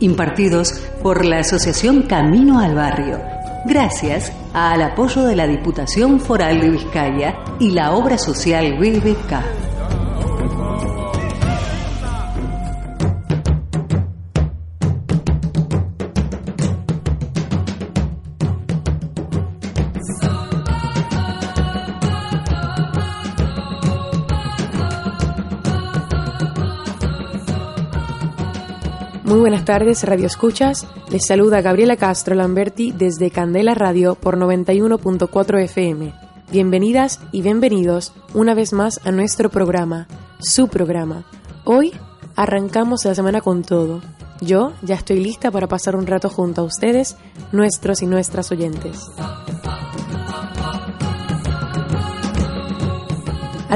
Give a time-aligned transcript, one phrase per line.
[0.00, 0.72] impartidos
[1.02, 3.20] por la Asociación Camino al Barrio,
[3.64, 9.65] gracias al apoyo de la Diputación Foral de Vizcaya y la obra social BBK.
[29.46, 30.88] Buenas tardes, Radio Escuchas.
[31.08, 36.12] Les saluda Gabriela Castro Lamberti desde Candela Radio por 91.4 FM.
[36.50, 40.08] Bienvenidas y bienvenidos una vez más a nuestro programa,
[40.40, 41.26] su programa.
[41.64, 41.92] Hoy
[42.34, 44.02] arrancamos la semana con todo.
[44.40, 47.16] Yo ya estoy lista para pasar un rato junto a ustedes,
[47.52, 49.12] nuestros y nuestras oyentes.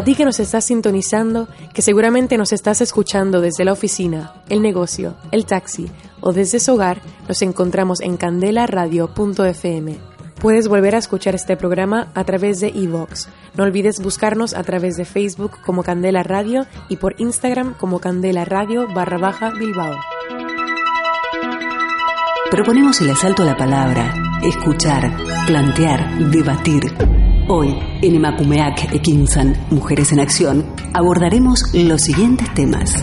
[0.00, 4.62] A ti que nos estás sintonizando, que seguramente nos estás escuchando desde la oficina, el
[4.62, 5.90] negocio, el taxi
[6.22, 9.98] o desde su hogar, nos encontramos en candelaradio.fm.
[10.40, 13.28] Puedes volver a escuchar este programa a través de iVox.
[13.58, 18.46] No olvides buscarnos a través de Facebook como Candela Radio y por Instagram como Candela
[18.46, 19.98] Radio barra baja Bilbao.
[22.50, 25.14] Proponemos el asalto a la palabra, escuchar,
[25.46, 26.90] plantear, debatir
[27.52, 32.94] Hoy, en Emakumeak Ekinsan, Mujeres en Acción, abordaremos los siguientes temas.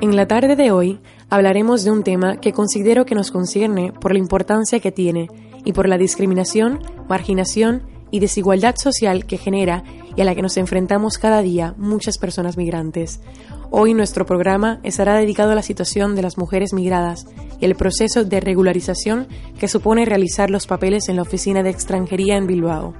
[0.00, 1.00] En la tarde de hoy
[1.30, 5.26] hablaremos de un tema que considero que nos concierne por la importancia que tiene
[5.64, 9.82] y por la discriminación, marginación y desigualdad social que genera
[10.14, 13.18] y a la que nos enfrentamos cada día muchas personas migrantes.
[13.72, 17.26] Hoy nuestro programa estará dedicado a la situación de las mujeres migradas
[17.58, 19.26] y el proceso de regularización
[19.58, 22.94] que supone realizar los papeles en la Oficina de Extranjería en Bilbao.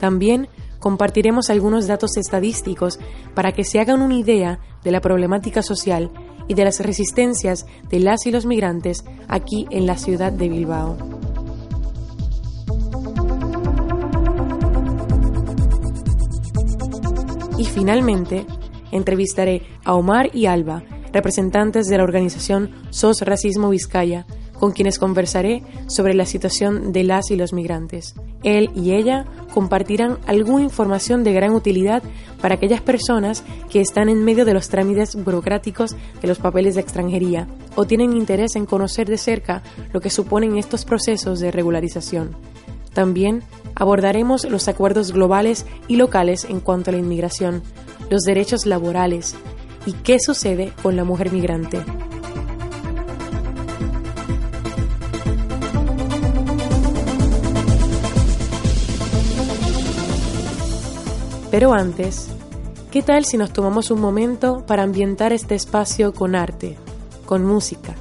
[0.00, 0.48] También
[0.80, 2.98] compartiremos algunos datos estadísticos
[3.34, 6.10] para que se hagan una idea de la problemática social
[6.48, 11.17] y de las resistencias de las y los migrantes aquí en la ciudad de Bilbao.
[17.58, 18.46] Y finalmente,
[18.92, 24.26] entrevistaré a Omar y Alba, representantes de la organización SOS Racismo Vizcaya,
[24.58, 28.14] con quienes conversaré sobre la situación de las y los migrantes.
[28.42, 32.02] Él y ella compartirán alguna información de gran utilidad
[32.40, 36.80] para aquellas personas que están en medio de los trámites burocráticos de los papeles de
[36.80, 42.36] extranjería o tienen interés en conocer de cerca lo que suponen estos procesos de regularización.
[42.92, 43.42] También
[43.74, 47.62] abordaremos los acuerdos globales y locales en cuanto a la inmigración,
[48.10, 49.34] los derechos laborales
[49.86, 51.80] y qué sucede con la mujer migrante.
[61.50, 62.28] Pero antes,
[62.90, 66.76] ¿qué tal si nos tomamos un momento para ambientar este espacio con arte,
[67.24, 67.94] con música?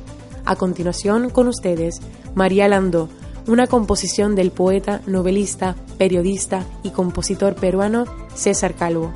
[0.46, 2.02] A continuación, con ustedes,
[2.36, 3.10] María Landó,
[3.48, 9.12] una composición del poeta, novelista, periodista y compositor peruano César Calvo.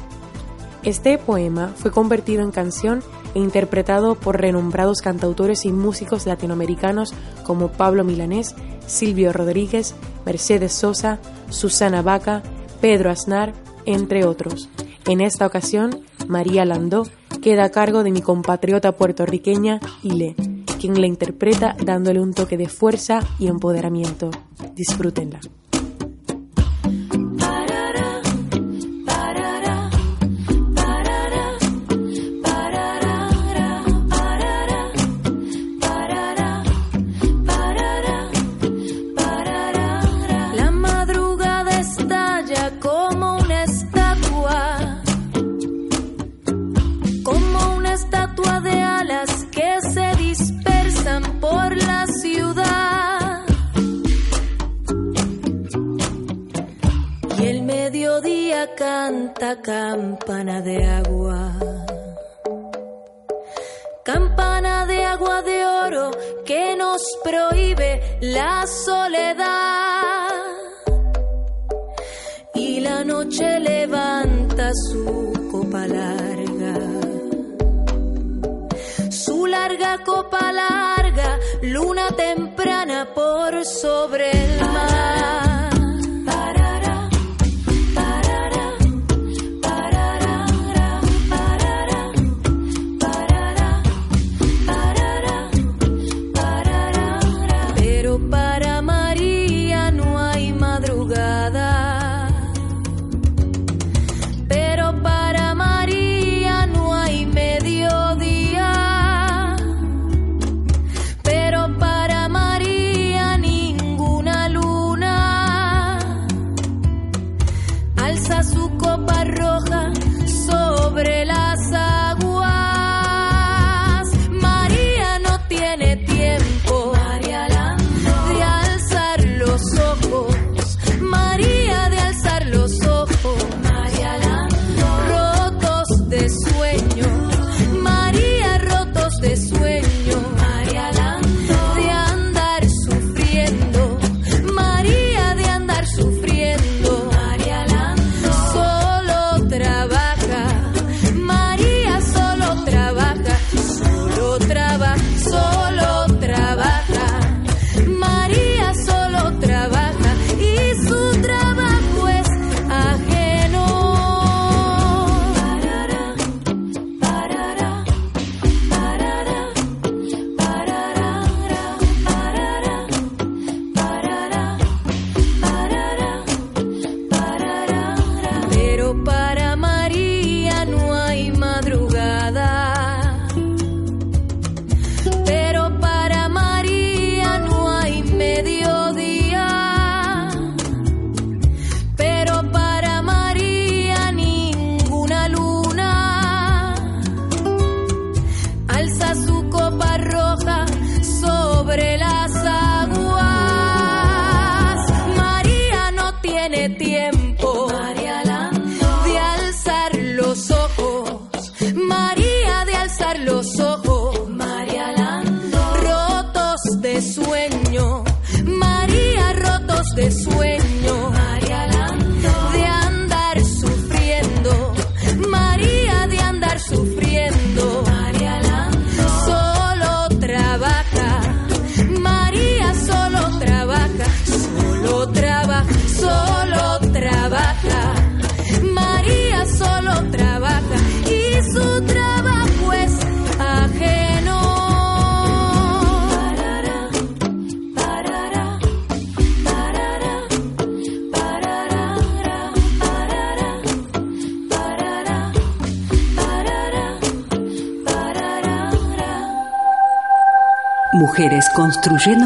[0.83, 3.03] Este poema fue convertido en canción
[3.35, 8.55] e interpretado por renombrados cantautores y músicos latinoamericanos como Pablo Milanés,
[8.87, 11.19] Silvio Rodríguez, Mercedes Sosa,
[11.49, 12.41] Susana Vaca,
[12.81, 13.53] Pedro Aznar,
[13.85, 14.69] entre otros.
[15.05, 17.03] En esta ocasión, María Landó
[17.41, 20.35] queda a cargo de mi compatriota puertorriqueña Ile
[20.81, 24.31] quien la interpreta dándole un toque de fuerza y empoderamiento.
[24.75, 25.39] Disfrútenla.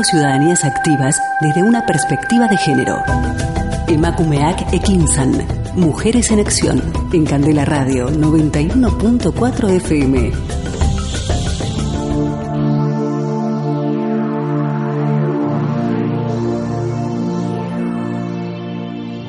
[0.03, 3.03] Ciudadanías activas desde una perspectiva de género.
[3.87, 5.33] Emakumeak Ekinsan.
[5.75, 6.81] Mujeres en Acción.
[7.13, 10.31] En Candela Radio 91.4 FM.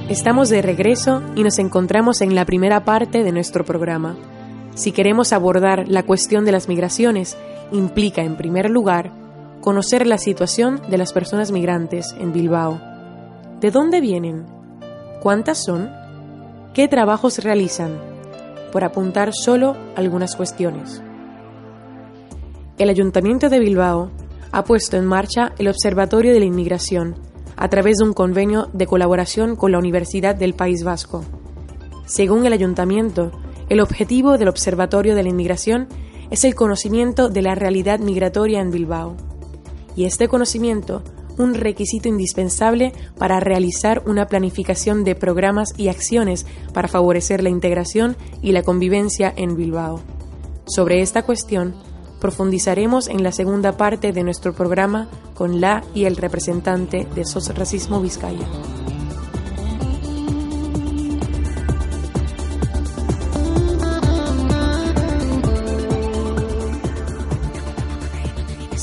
[0.09, 4.17] Estamos de regreso y nos encontramos en la primera parte de nuestro programa.
[4.75, 7.37] Si queremos abordar la cuestión de las migraciones,
[7.73, 9.13] implica, en primer lugar,
[9.67, 12.81] conocer la situación de las personas migrantes en Bilbao.
[13.61, 14.47] ¿De dónde vienen?
[15.21, 15.91] ¿Cuántas son?
[16.73, 18.01] ¿Qué trabajos realizan?
[18.71, 21.03] Por apuntar solo algunas cuestiones.
[22.79, 24.13] El Ayuntamiento de Bilbao
[24.53, 27.17] ha puesto en marcha el Observatorio de la Inmigración
[27.57, 31.25] a través de un convenio de colaboración con la Universidad del País Vasco.
[32.05, 33.33] Según el Ayuntamiento,
[33.69, 35.89] el objetivo del Observatorio de la Inmigración
[36.31, 39.17] es el conocimiento de la realidad migratoria en Bilbao
[39.97, 41.03] y este conocimiento
[41.39, 48.17] un requisito indispensable para realizar una planificación de programas y acciones para favorecer la integración
[48.43, 50.01] y la convivencia en Bilbao.
[50.67, 51.75] Sobre esta cuestión,
[52.21, 57.55] profundizaremos en la segunda parte de nuestro programa con la y el representante de SOS
[57.55, 58.47] Racismo Vizcaya.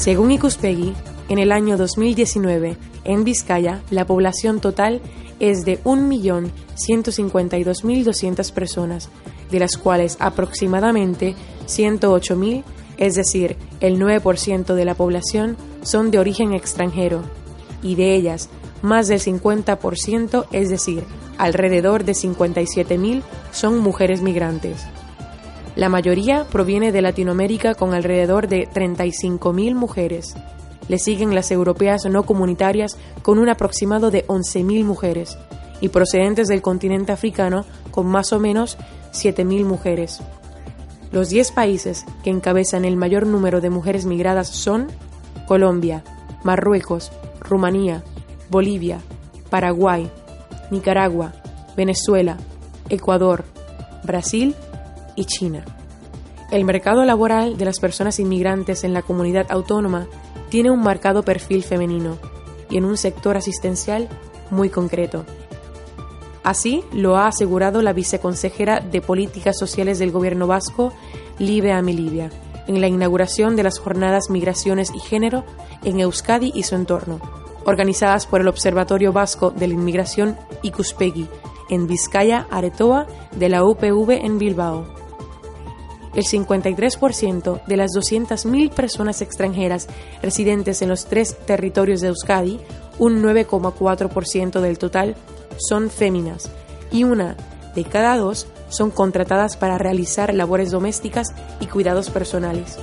[0.03, 0.93] Según Ikuspegui,
[1.29, 4.99] en el año 2019, en Vizcaya, la población total
[5.39, 9.07] es de 1.152.200 personas,
[9.49, 11.35] de las cuales aproximadamente
[11.67, 12.65] 108.000,
[12.97, 17.21] es decir, el 9% de la población, son de origen extranjero,
[17.81, 18.49] y de ellas,
[18.81, 21.05] más del 50%, es decir,
[21.37, 23.21] alrededor de 57.000,
[23.53, 24.85] son mujeres migrantes.
[25.75, 30.35] La mayoría proviene de Latinoamérica con alrededor de 35.000 mujeres.
[30.87, 35.37] Le siguen las europeas no comunitarias con un aproximado de 11.000 mujeres
[35.81, 38.77] y procedentes del continente africano con más o menos
[39.13, 40.21] 7.000 mujeres.
[41.11, 44.87] Los 10 países que encabezan el mayor número de mujeres migradas son
[45.47, 46.03] Colombia,
[46.43, 48.03] Marruecos, Rumanía,
[48.49, 48.99] Bolivia,
[49.49, 50.11] Paraguay,
[50.69, 51.33] Nicaragua,
[51.75, 52.37] Venezuela,
[52.89, 53.45] Ecuador,
[54.03, 54.55] Brasil
[55.15, 55.65] y China.
[56.51, 60.07] El mercado laboral de las personas inmigrantes en la comunidad autónoma
[60.49, 62.17] tiene un marcado perfil femenino
[62.69, 64.07] y en un sector asistencial
[64.51, 65.25] muy concreto.
[66.43, 70.93] Así lo ha asegurado la viceconsejera de Políticas Sociales del Gobierno vasco,
[71.39, 72.29] Libe Amilibia,
[72.67, 75.43] en la inauguración de las jornadas Migraciones y Género
[75.83, 77.19] en Euskadi y su entorno,
[77.65, 81.27] organizadas por el Observatorio Vasco de la Inmigración Icuspegui,
[81.69, 85.02] en Vizcaya, Aretoa, de la UPV en Bilbao.
[86.13, 89.87] El 53% de las 200.000 personas extranjeras
[90.21, 92.59] residentes en los tres territorios de Euskadi,
[92.99, 95.15] un 9,4% del total,
[95.57, 96.51] son féminas
[96.91, 97.35] y una
[97.75, 101.27] de cada dos son contratadas para realizar labores domésticas
[101.59, 102.77] y cuidados personales.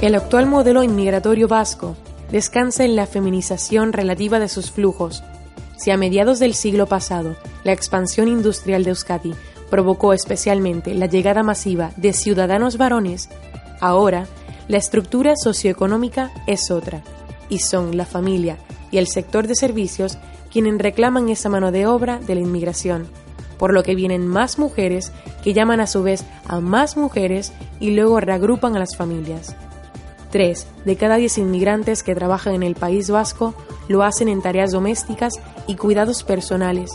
[0.00, 1.96] El actual modelo inmigratorio vasco
[2.30, 5.24] descansa en la feminización relativa de sus flujos.
[5.76, 9.34] Si a mediados del siglo pasado la expansión industrial de Euskadi
[9.70, 13.28] provocó especialmente la llegada masiva de ciudadanos varones,
[13.80, 14.28] ahora
[14.68, 17.02] la estructura socioeconómica es otra,
[17.48, 18.56] y son la familia
[18.92, 20.16] y el sector de servicios
[20.52, 23.08] quienes reclaman esa mano de obra de la inmigración,
[23.58, 25.10] por lo que vienen más mujeres
[25.42, 29.56] que llaman a su vez a más mujeres y luego reagrupan a las familias.
[30.30, 33.54] Tres de cada diez inmigrantes que trabajan en el País Vasco
[33.88, 35.34] lo hacen en tareas domésticas
[35.66, 36.92] y cuidados personales,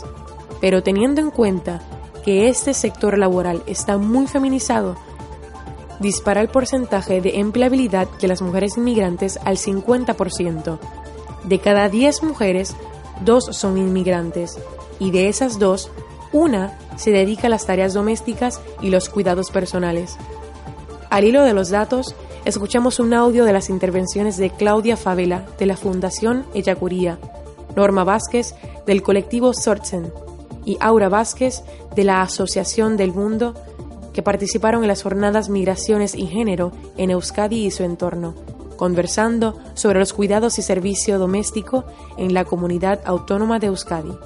[0.60, 1.80] pero teniendo en cuenta
[2.24, 4.96] que este sector laboral está muy feminizado,
[6.00, 10.78] dispara el porcentaje de empleabilidad de las mujeres inmigrantes al 50%.
[11.44, 12.74] De cada 10 mujeres,
[13.24, 14.58] dos son inmigrantes
[14.98, 15.90] y de esas dos,
[16.32, 20.16] una se dedica a las tareas domésticas y los cuidados personales.
[21.10, 22.14] Al hilo de los datos,
[22.44, 27.18] escuchamos un audio de las intervenciones de Claudia Favela de la Fundación Ellacuría,
[27.74, 28.54] Norma Vázquez
[28.86, 30.12] del colectivo Sortzen
[30.64, 31.62] y Aura Vázquez
[31.94, 33.54] de la Asociación del Mundo
[34.12, 38.34] que participaron en las jornadas Migraciones y Género en Euskadi y su entorno,
[38.76, 41.84] conversando sobre los cuidados y servicio doméstico
[42.16, 44.16] en la comunidad autónoma de Euskadi.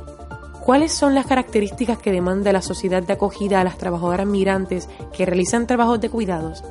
[0.61, 5.25] ¿Cuáles son las características que demanda la sociedad de acogida a las trabajadoras migrantes que
[5.25, 6.63] realizan trabajos de cuidados?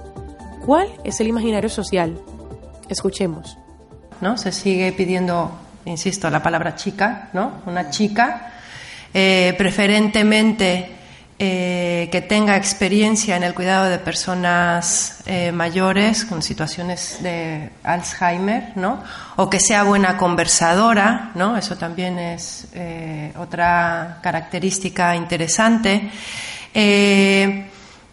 [0.67, 2.19] ¿Cuál es el imaginario social?
[2.89, 3.57] Escuchemos.
[4.19, 4.37] ¿No?
[4.37, 5.49] Se sigue pidiendo,
[5.85, 7.61] insisto, la palabra chica, ¿no?
[7.65, 8.51] Una chica
[9.13, 10.91] eh, preferentemente
[11.39, 18.73] eh, que tenga experiencia en el cuidado de personas eh, mayores con situaciones de Alzheimer,
[18.75, 19.01] ¿no?
[19.37, 21.55] O que sea buena conversadora, ¿no?
[21.55, 22.67] Eso también es
[23.37, 26.11] otra característica interesante.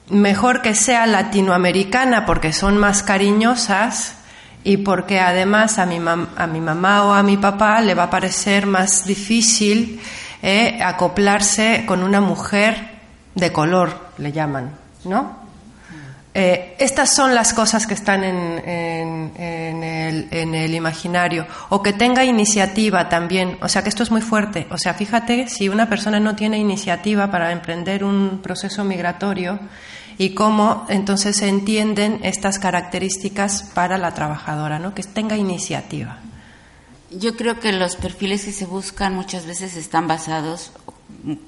[0.09, 4.17] Mejor que sea latinoamericana porque son más cariñosas
[4.63, 8.11] y porque además a mi, a mi mamá o a mi papá le va a
[8.11, 10.01] parecer más difícil
[10.43, 12.95] eh, acoplarse con una mujer
[13.35, 14.73] de color, le llaman,
[15.05, 15.44] ¿no?
[16.37, 21.47] Eh, estas son las cosas que están en, el, en, el, imaginario.
[21.69, 23.57] O que tenga iniciativa también.
[23.63, 24.67] O sea que esto es muy fuerte.
[24.71, 29.61] O sea, fíjate si una persona no tiene iniciativa para emprender un proceso migratorio
[30.19, 34.93] y cómo entonces se entienden estas características para la trabajadora, ¿no?
[34.93, 36.19] Que tenga iniciativa.
[37.11, 40.73] Yo creo que los perfiles que se buscan muchas veces están basados,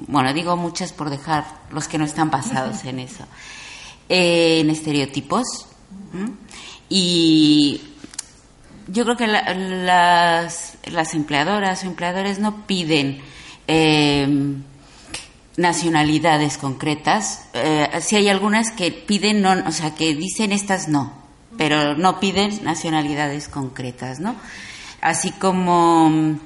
[0.07, 3.25] bueno, digo muchas por dejar los que no están basados en eso,
[4.09, 5.67] en estereotipos.
[6.89, 7.83] Y
[8.89, 13.21] yo creo que las, las, empleadoras o empleadores no piden
[13.67, 14.63] em,
[15.57, 17.49] nacionalidades concretas.
[17.53, 21.13] Eh, si hay algunas que piden, no, o sea, que dicen estas no,
[21.59, 24.37] pero no piden nacionalidades concretas, ¿no?
[25.07, 26.39] así como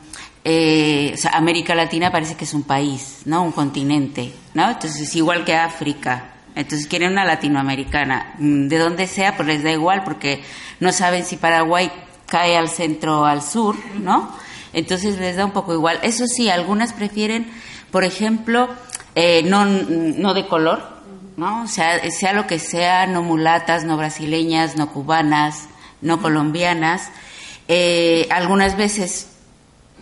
[0.44, 3.42] eh, América Latina parece que es un país, ¿no?
[3.42, 4.70] Un continente, ¿no?
[4.70, 6.29] Entonces, igual que África.
[6.54, 8.34] Entonces quieren una latinoamericana.
[8.38, 10.42] Mm, de donde sea, pues les da igual porque
[10.80, 11.90] no saben si Paraguay
[12.26, 14.32] cae al centro o al sur, ¿no?
[14.72, 15.98] Entonces les da un poco igual.
[16.02, 17.50] Eso sí, algunas prefieren,
[17.90, 18.68] por ejemplo,
[19.14, 20.82] eh, no, no de color,
[21.36, 21.66] ¿no?
[21.66, 25.68] sea, sea lo que sea, no mulatas, no brasileñas, no cubanas,
[26.00, 27.10] no colombianas.
[27.66, 29.28] Eh, algunas veces,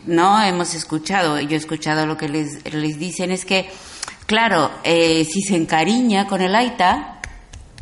[0.07, 0.43] ¿no?
[0.43, 3.71] Hemos escuchado, yo he escuchado lo que les, les dicen, es que,
[4.28, 7.18] claro, eh, si se encariña con el Aita,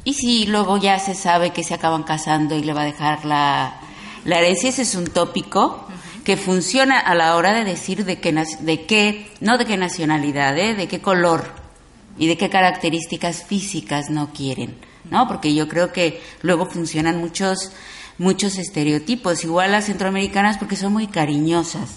[0.04, 3.24] y si luego ya se sabe que se acaban casando y le va a dejar
[3.24, 3.80] la,
[4.24, 5.84] la herencia, ese es un tópico
[6.24, 10.56] que funciona a la hora de decir de qué, de qué no de qué nacionalidad,
[10.56, 10.74] ¿eh?
[10.74, 11.52] de qué color
[12.16, 14.76] y de qué características físicas no quieren,
[15.10, 15.26] ¿no?
[15.26, 17.72] Porque yo creo que luego funcionan muchos
[18.18, 21.96] muchos estereotipos, igual las centroamericanas porque son muy cariñosas,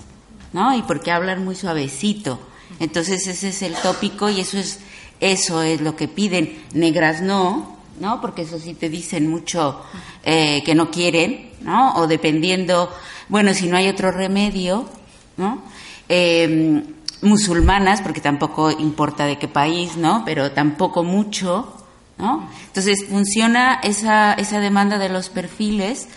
[0.51, 0.75] ¿no?
[0.75, 2.39] Y porque hablan muy suavecito.
[2.80, 4.80] Entonces ese es el tópico y eso es
[5.20, 6.64] eso es lo que piden.
[6.74, 8.22] Negras no, ¿no?
[8.22, 9.82] Porque eso sí te dicen mucho
[10.24, 11.96] eh, que no quieren, ¿no?
[11.96, 12.90] O dependiendo
[13.30, 14.90] bueno, si no hay otro remedio,
[15.38, 15.62] ¿no?
[16.10, 16.84] Em,
[17.22, 20.24] musulmanas, porque tampoco importa de qué país, ¿no?
[20.26, 21.72] Pero tampoco mucho,
[22.18, 22.50] ¿no?
[22.66, 26.08] Entonces funciona esa, esa demanda de los perfiles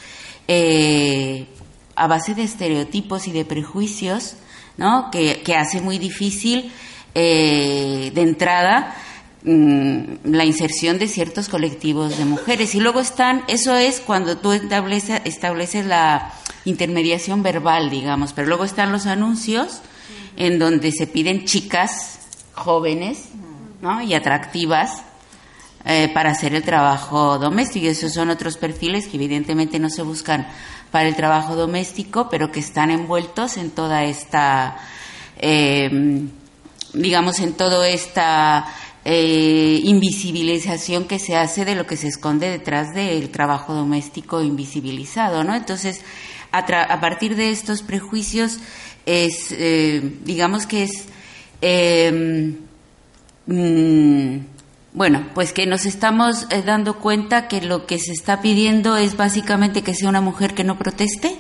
[0.49, 1.47] eh,
[1.95, 4.37] a base de estereotipos y de prejuicios,
[4.77, 5.11] ¿no?
[5.11, 6.73] Que, que hace muy difícil
[7.15, 8.95] eh, de entrada
[9.43, 12.75] mm, la inserción de ciertos colectivos de mujeres.
[12.75, 16.33] Y luego están, eso es cuando tú estableces, la
[16.65, 19.83] intermediación verbal, digamos, pero luego están los anuncios
[20.37, 22.21] en donde se piden chicas
[22.55, 23.29] jóvenes
[23.83, 24.01] ¿no?
[24.01, 25.03] y atractivas
[25.85, 27.89] eh, para hacer el trabajo doméstico.
[27.89, 30.47] Esos son otros perfiles que evidentemente no se buscan
[30.93, 34.77] para el trabajo doméstico, pero que están envueltos en toda esta,
[35.39, 36.29] em,
[36.93, 38.67] digamos, en toda esta
[39.05, 45.43] eh, invisibilización que se hace de lo que se esconde detrás del trabajo doméstico invisibilizado,
[45.43, 45.57] ¿no?
[45.57, 46.03] Entonces,
[46.53, 48.59] a, partir de estos prejuicios
[49.07, 51.07] es, eh, digamos que es,
[51.63, 52.59] em,
[53.47, 54.39] mm,
[54.95, 59.17] bueno, pues que nos estamos eh, dando cuenta que lo que se está pidiendo es
[59.17, 61.37] básicamente que sea una mujer que no proteste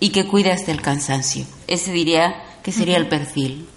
[0.00, 1.44] y que cuide hasta el cansancio.
[1.66, 3.68] Ese diría que sería el perfil.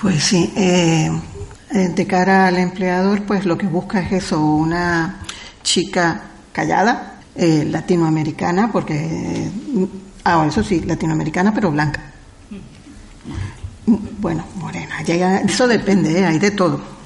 [0.00, 1.10] Pues sí, eh,
[1.70, 5.20] de cara al empleador, pues lo que busca es eso, una
[5.62, 9.48] chica callada, eh, latinoamericana, porque,
[10.24, 12.12] ah, eso sí, latinoamericana, pero blanca.
[13.86, 16.26] Bueno, morena, eso depende, ¿eh?
[16.26, 16.99] hay de todo.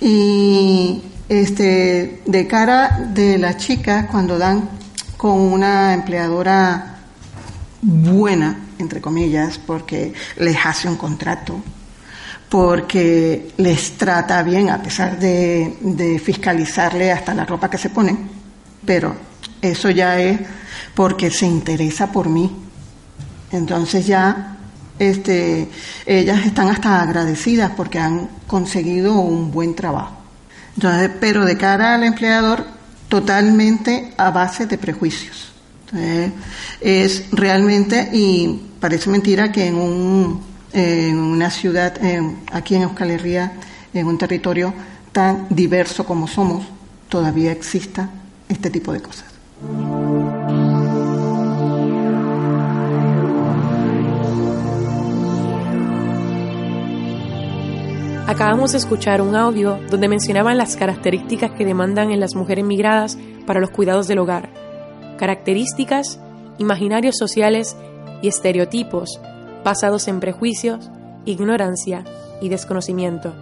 [0.00, 4.68] Y este, de cara de las chicas, cuando dan
[5.16, 7.00] con una empleadora
[7.82, 11.60] buena, entre comillas, porque les hace un contrato,
[12.48, 18.30] porque les trata bien, a pesar de, de fiscalizarle hasta la ropa que se ponen,
[18.84, 19.14] pero
[19.60, 20.38] eso ya es
[20.94, 22.56] porque se interesa por mí.
[23.50, 24.57] Entonces ya
[24.98, 25.68] este,
[26.06, 30.16] ellas están hasta agradecidas porque han conseguido un buen trabajo.
[30.74, 32.64] Entonces, pero de cara al empleador,
[33.08, 35.52] totalmente a base de prejuicios.
[36.80, 41.94] Es realmente, y parece mentira que en, un, en una ciudad,
[42.52, 43.52] aquí en Euskal Herria,
[43.94, 44.74] en un territorio
[45.12, 46.66] tan diverso como somos,
[47.08, 48.08] todavía exista
[48.48, 49.24] este tipo de cosas.
[58.28, 63.16] Acabamos de escuchar un audio donde mencionaban las características que demandan en las mujeres migradas
[63.46, 64.50] para los cuidados del hogar.
[65.16, 66.20] Características,
[66.58, 67.74] imaginarios sociales
[68.20, 69.18] y estereotipos
[69.64, 70.90] basados en prejuicios,
[71.24, 72.04] ignorancia
[72.42, 73.32] y desconocimiento.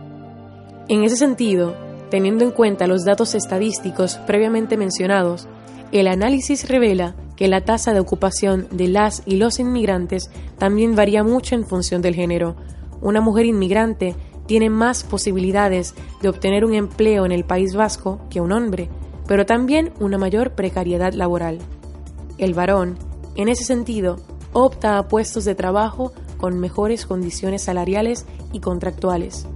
[0.87, 1.75] En ese sentido,
[2.09, 5.49] teniendo en cuenta los datos estadísticos previamente mencionados,
[5.90, 11.25] el análisis revela que la tasa de ocupación de las y los inmigrantes también varía
[11.25, 12.55] mucho en función del género.
[13.01, 14.14] Una mujer inmigrante
[14.46, 18.88] tiene más posibilidades de obtener un empleo en el País Vasco que un hombre,
[19.26, 21.59] pero también una mayor precariedad laboral.
[22.38, 22.98] El varón,
[23.35, 24.18] en ese sentido,
[24.52, 29.46] opta a puestos de trabajo con mejores condiciones salariales y contractuales.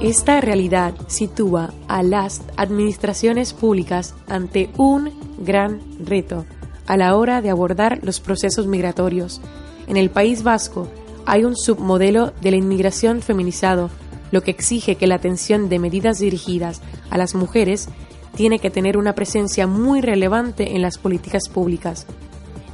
[0.00, 6.44] Esta realidad sitúa a las administraciones públicas ante un gran reto
[6.86, 9.40] a la hora de abordar los procesos migratorios.
[9.86, 10.88] En el País Vasco
[11.26, 13.90] hay un submodelo de la inmigración feminizado,
[14.30, 17.88] lo que exige que la atención de medidas dirigidas a las mujeres
[18.34, 22.06] tiene que tener una presencia muy relevante en las políticas públicas.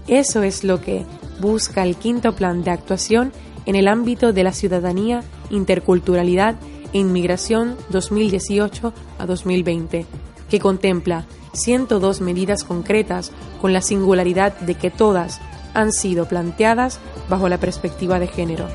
[0.07, 1.05] Eso es lo que
[1.41, 3.33] busca el quinto plan de actuación
[3.67, 6.57] en el ámbito de la ciudadanía, interculturalidad
[6.93, 10.07] Inmigración 2018 a 2020,
[10.49, 15.41] que contempla 102 medidas concretas con la singularidad de que todas
[15.73, 18.69] han sido planteadas bajo la perspectiva de género.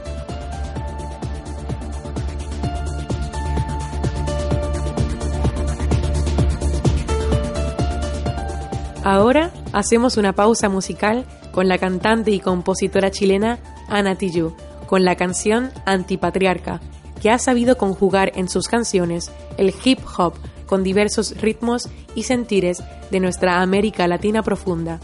[9.03, 14.53] Ahora hacemos una pausa musical con la cantante y compositora chilena Ana Tijoux,
[14.87, 16.79] con la canción Antipatriarca,
[17.19, 20.33] que ha sabido conjugar en sus canciones el hip hop
[20.69, 24.99] con diversos ritmos y sentires de nuestra América Latina profunda.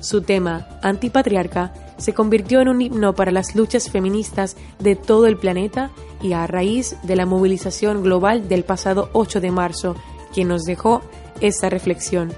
[0.00, 5.36] Su tema, Antipatriarca, se convirtió en un himno para las luchas feministas de todo el
[5.36, 5.90] planeta
[6.22, 9.94] y a raíz de la movilización global del pasado 8 de marzo,
[10.32, 11.02] quien nos dejó
[11.42, 12.32] esta reflexión.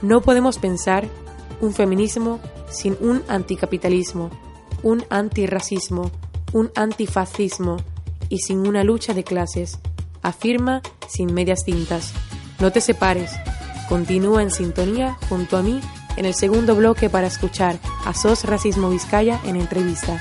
[0.00, 1.08] No podemos pensar
[1.60, 2.38] un feminismo
[2.70, 4.30] sin un anticapitalismo,
[4.84, 6.12] un antirracismo,
[6.52, 7.78] un antifascismo
[8.28, 9.80] y sin una lucha de clases.
[10.26, 12.12] Afirma sin medias tintas.
[12.58, 13.30] No te separes.
[13.88, 15.80] Continúa en sintonía junto a mí
[16.16, 20.18] en el segundo bloque para escuchar a SOS Racismo Vizcaya en entrevista.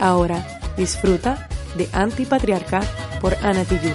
[0.00, 0.44] Ahora,
[0.76, 2.80] disfruta de Antipatriarca
[3.20, 3.94] por Ana Tijoux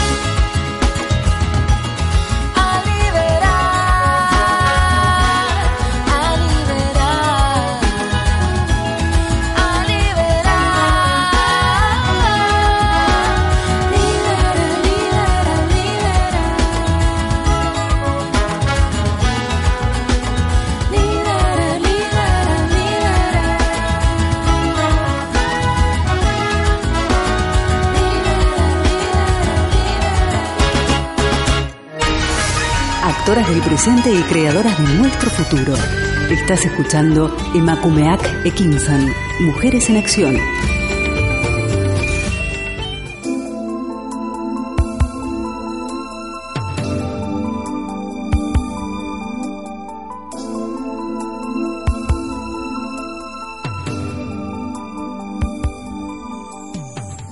[33.31, 35.73] Actoras del presente y creadoras de nuestro futuro.
[36.29, 39.07] Estás escuchando Emakumeak Ekinsan,
[39.39, 40.35] Mujeres en Acción.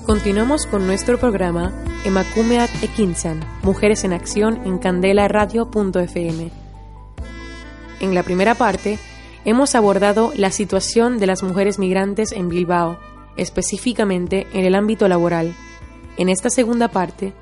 [0.05, 1.73] Continuamos con nuestro programa
[2.05, 6.49] Emakumeak Ekinsan, Mujeres en Acción en candelaradio.fm.
[7.99, 8.97] En la primera parte,
[9.43, 12.97] hemos abordado la situación de las mujeres migrantes en Bilbao,
[13.35, 15.53] específicamente en el ámbito laboral.
[16.15, 17.33] En esta segunda parte,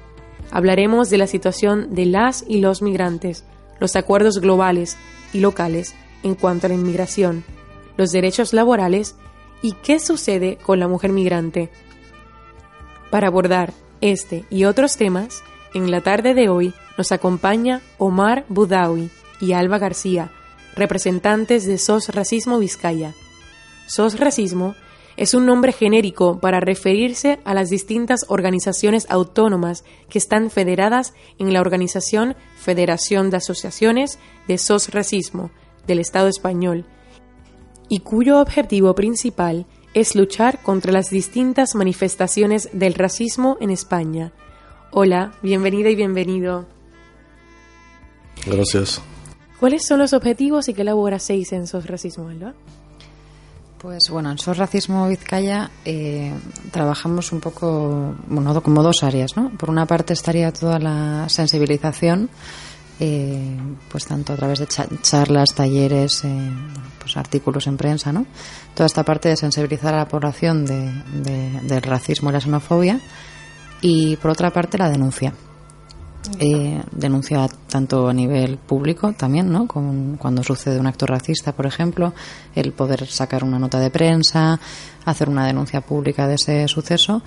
[0.50, 3.46] hablaremos de la situación de las y los migrantes,
[3.80, 4.98] los acuerdos globales
[5.34, 5.94] y locales
[6.24, 7.44] en cuanto a la inmigración,
[7.96, 9.16] los derechos laborales
[9.62, 11.70] y qué sucede con la mujer migrante.
[13.12, 19.10] Para abordar este y otros temas, en la tarde de hoy nos acompaña Omar Budawi
[19.42, 20.32] y Alba García,
[20.76, 23.14] representantes de SOS Racismo Vizcaya.
[23.88, 24.76] SOS Racismo
[25.18, 31.54] es un nombre genérico para referirse a las distintas organizaciones autónomas que están federadas en
[31.54, 35.50] la organización Federación de Asociaciones de SOS Racismo
[35.88, 36.86] del Estado español
[37.90, 39.66] y cuyo objetivo principal
[40.00, 44.32] es luchar contra las distintas manifestaciones del racismo en España.
[44.92, 46.68] Hola, bienvenida y bienvenido.
[48.46, 49.02] Gracias.
[49.60, 52.54] ¿Cuáles son los objetivos y qué labor hacéis en SOS Racismo, Alba?
[53.80, 56.32] Pues bueno, en SOS Racismo Vizcaya eh,
[56.70, 59.50] trabajamos un poco, bueno, como dos áreas, ¿no?
[59.58, 62.30] Por una parte estaría toda la sensibilización,
[63.00, 63.58] eh,
[63.90, 66.52] pues tanto a través de charlas, talleres, eh,
[67.00, 68.26] pues artículos en prensa, ¿no?
[68.74, 70.92] Toda esta parte de sensibilizar a la población de,
[71.64, 73.00] del racismo y la xenofobia
[73.82, 75.34] y por otra parte la denuncia
[76.40, 79.68] eh, denuncia tanto a nivel público también, ¿no?
[79.68, 82.14] Con, cuando sucede un acto racista, por ejemplo,
[82.54, 84.60] el poder sacar una nota de prensa,
[85.06, 87.22] hacer una denuncia pública de ese suceso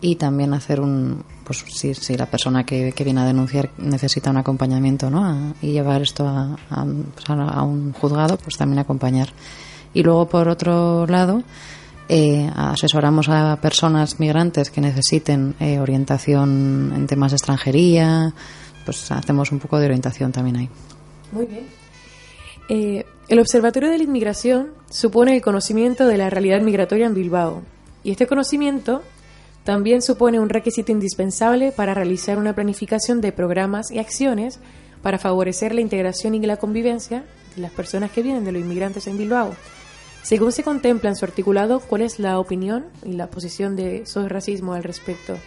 [0.00, 4.30] y también hacer un, pues si, si la persona que, que, viene a denunciar necesita
[4.30, 5.54] un acompañamiento, ¿no?
[5.62, 9.28] y llevar esto a, a, pues a un juzgado, pues también acompañar.
[9.94, 11.42] Y luego, por otro lado,
[12.08, 18.32] eh, asesoramos a personas migrantes que necesiten eh, orientación en temas de extranjería,
[18.84, 20.68] pues hacemos un poco de orientación también ahí.
[21.32, 21.66] Muy bien.
[22.68, 27.62] Eh, el Observatorio de la Inmigración supone el conocimiento de la realidad migratoria en Bilbao
[28.04, 29.02] y este conocimiento
[29.66, 34.60] también supone un requisito indispensable para realizar una planificación de programas y acciones
[35.02, 39.06] para favorecer la integración y la convivencia de las personas que vienen de los inmigrantes
[39.06, 39.54] en Bilbao
[40.26, 44.28] según se contempla en su articulado, ¿cuál es la opinión y la posición de SOS
[44.28, 45.38] Racismo al respecto?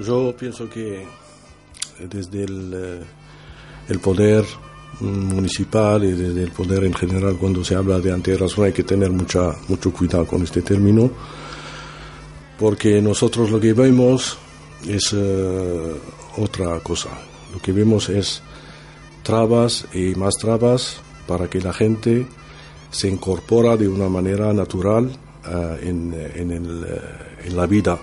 [0.00, 1.06] Yo pienso que
[2.00, 3.00] desde el, eh,
[3.88, 4.44] el poder
[4.98, 9.12] municipal y desde el poder en general, cuando se habla de antirracismo, hay que tener
[9.12, 11.08] mucha, mucho cuidado con este término,
[12.62, 14.38] porque nosotros lo que vemos
[14.88, 15.96] es uh,
[16.36, 17.08] otra cosa.
[17.52, 18.40] Lo que vemos es
[19.24, 22.24] trabas y más trabas para que la gente
[22.92, 25.06] se incorpora de una manera natural
[25.44, 27.98] uh, en, en, la vida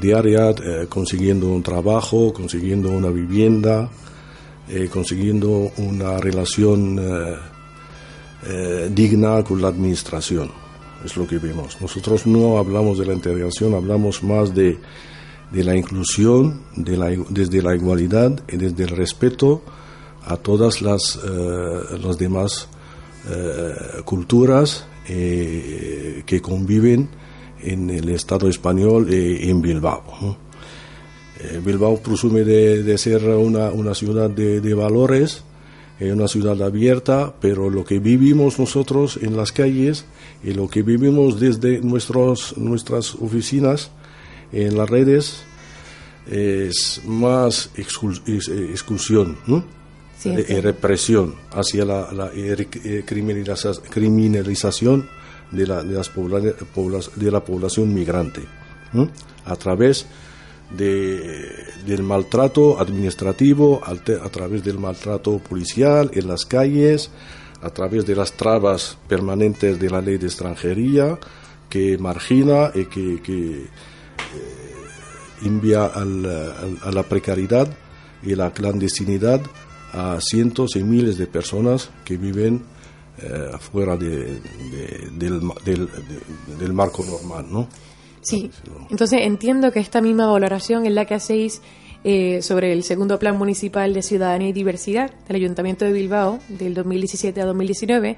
[0.00, 0.54] diaria,
[0.88, 3.90] consiguiendo un trabajo, consiguiendo una vivienda,
[4.90, 6.98] consiguiendo una relación
[8.94, 10.67] digna con la administración.
[11.04, 11.80] Es lo que vemos.
[11.80, 14.78] Nosotros no hablamos de la integración, hablamos más de,
[15.50, 19.62] de la inclusión, de la, desde la igualdad y desde el respeto
[20.24, 22.68] a todas las, eh, las demás
[23.30, 27.08] eh, culturas eh, que conviven
[27.60, 30.36] en el Estado español y en Bilbao.
[31.64, 35.44] Bilbao presume de, de ser una, una, ciudad de, de valores,
[36.00, 40.04] una ciudad abierta, pero lo que vivimos nosotros en las calles
[40.44, 43.90] y lo que vivimos desde nuestros, nuestras oficinas
[44.52, 45.42] en las redes
[46.30, 49.36] es más exclusión
[50.18, 52.30] sí, de represión hacia la, la
[53.04, 55.08] criminalización
[55.50, 56.12] de la, de, las
[57.16, 58.42] de la población migrante
[58.92, 59.08] ¿no?
[59.46, 60.27] a través de,
[60.70, 67.10] del maltrato administrativo, a través del maltrato policial en las calles,
[67.62, 71.18] a través de las trabas permanentes de la ley de extranjería
[71.68, 73.68] que margina y que, que eh,
[75.42, 77.68] envía al, a la precariedad
[78.22, 79.40] y la clandestinidad
[79.92, 82.62] a cientos y miles de personas que viven
[83.20, 85.88] eh, fuera de, de, del, del,
[86.58, 87.68] del, marco normal, ¿no?
[88.28, 88.50] Sí,
[88.90, 91.62] entonces entiendo que esta misma valoración es la que hacéis
[92.04, 96.74] eh, sobre el segundo plan municipal de ciudadanía y diversidad del Ayuntamiento de Bilbao del
[96.74, 98.16] 2017 a 2019,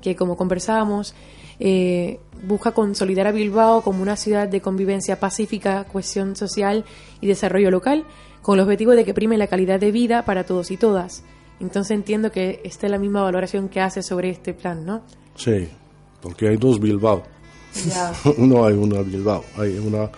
[0.00, 1.14] que como conversábamos,
[1.60, 6.84] eh, busca consolidar a Bilbao como una ciudad de convivencia pacífica, cohesión social
[7.20, 8.04] y desarrollo local,
[8.42, 11.22] con el objetivo de que prime la calidad de vida para todos y todas.
[11.60, 15.02] Entonces entiendo que esta es la misma valoración que hace sobre este plan, ¿no?
[15.36, 15.68] Sí,
[16.20, 17.22] porque hay dos Bilbao.
[18.38, 20.10] No hay una Bilbao, hay una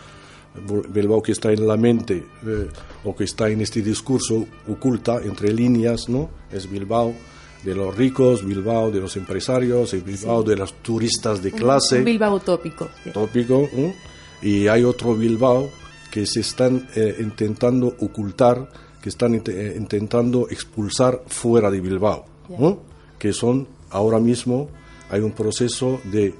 [0.88, 2.69] Bilbao que está en la mente eh,
[3.05, 6.31] o que está en este discurso oculta entre líneas, ¿no?
[6.53, 7.14] Es Bilbao
[7.64, 10.49] de los ricos, Bilbao de los empresarios, el Bilbao sí.
[10.51, 11.99] de los turistas de clase.
[11.99, 12.88] Un Bilbao tópico.
[13.12, 13.69] Tópico.
[13.73, 13.95] ¿eh?
[14.43, 15.71] Y hay otro Bilbao
[16.11, 18.69] que se están eh, intentando ocultar,
[19.03, 22.77] que están int eh, intentando expulsar fuera de Bilbao, yeah.
[23.19, 24.69] que son ahora mismo
[25.11, 26.35] hay un proceso de,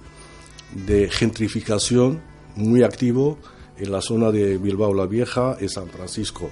[0.73, 2.21] de, gentrificación
[2.57, 3.39] muy activo
[3.77, 6.51] en la zona de Bilbao la Vieja y San Francisco,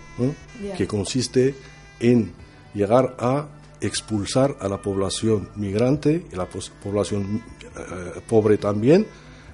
[0.61, 0.75] yeah.
[0.75, 1.55] que consiste
[2.01, 2.33] en
[2.75, 3.47] llegar a
[3.81, 6.47] expulsar a la población migrante y la
[6.83, 9.07] población eh, pobre también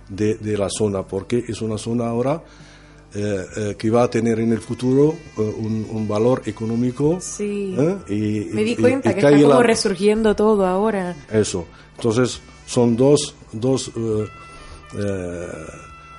[0.09, 2.43] de, de, la zona, porque es una zona ahora
[3.15, 7.19] eh, eh, que va a tener en el futuro un, un, valor económico.
[7.21, 7.75] Sí.
[8.09, 11.17] Y, Me di cuenta que está como resurgiendo todo ahora.
[11.31, 11.67] Eso.
[11.97, 13.91] Entonces, son dos, dos,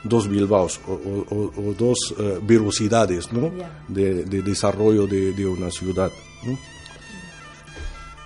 [0.03, 3.51] dos Bilbaos o, o, dos virusidades ¿no?
[3.87, 6.11] de, de, desarrollo de, de una ciudad.
[6.45, 6.57] ¿no?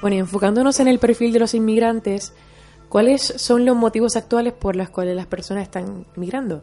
[0.03, 2.34] Bueno, y enfocándonos en el perfil de los inmigrantes,
[2.89, 6.62] ¿cuáles son los motivos actuales por los cuales las personas están migrando?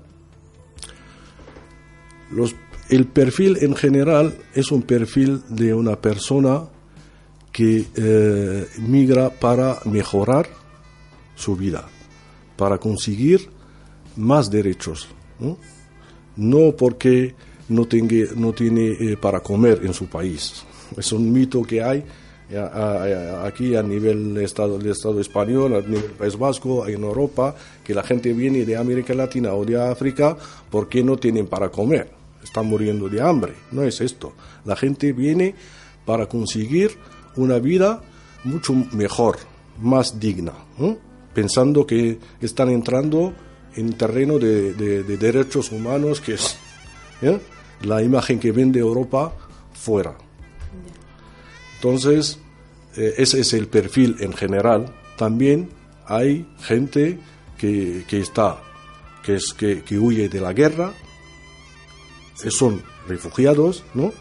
[2.30, 2.54] Los,
[2.90, 6.64] el perfil en general es un perfil de una persona
[7.50, 10.46] que eh, migra para mejorar
[11.34, 11.88] su vida,
[12.56, 13.48] para conseguir
[14.20, 15.08] más derechos,
[16.36, 17.34] no, porque
[17.68, 20.64] no, tenga, no tiene eh, para comer en su país.
[20.96, 22.04] Es un mito que hay
[23.44, 27.54] aquí a nivel del Estado, del Estado español, a nivel País Vasco, en Europa,
[27.84, 30.36] que la gente viene de América Latina o de África
[30.68, 32.10] porque no tienen para comer,
[32.42, 33.54] están muriendo de hambre.
[33.70, 34.32] No es esto.
[34.64, 35.54] La gente viene
[36.04, 36.90] para conseguir
[37.36, 38.02] una vida
[38.42, 39.36] mucho mejor,
[39.80, 40.52] más digna,
[41.32, 43.32] pensando que están entrando
[43.76, 46.56] en terreno de, derechos humanos, que es
[47.82, 49.32] la imagen que vende Europa
[49.72, 50.16] fuera.
[51.76, 52.38] Entonces,
[52.96, 54.92] eh, ese es el perfil en general.
[55.16, 55.70] También
[56.06, 57.18] hay gente
[57.56, 58.60] que, que está,
[59.22, 60.92] que, es, que, que, huye de la guerra,
[62.42, 64.12] que son refugiados, ¿no?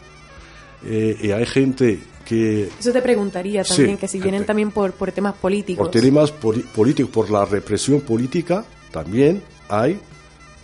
[0.84, 2.70] Eh, y hay gente que...
[2.78, 5.88] Eso te preguntaría también, que si vienen también por, por temas políticos.
[5.88, 10.00] Por temas políticos, por la represión política, también hay,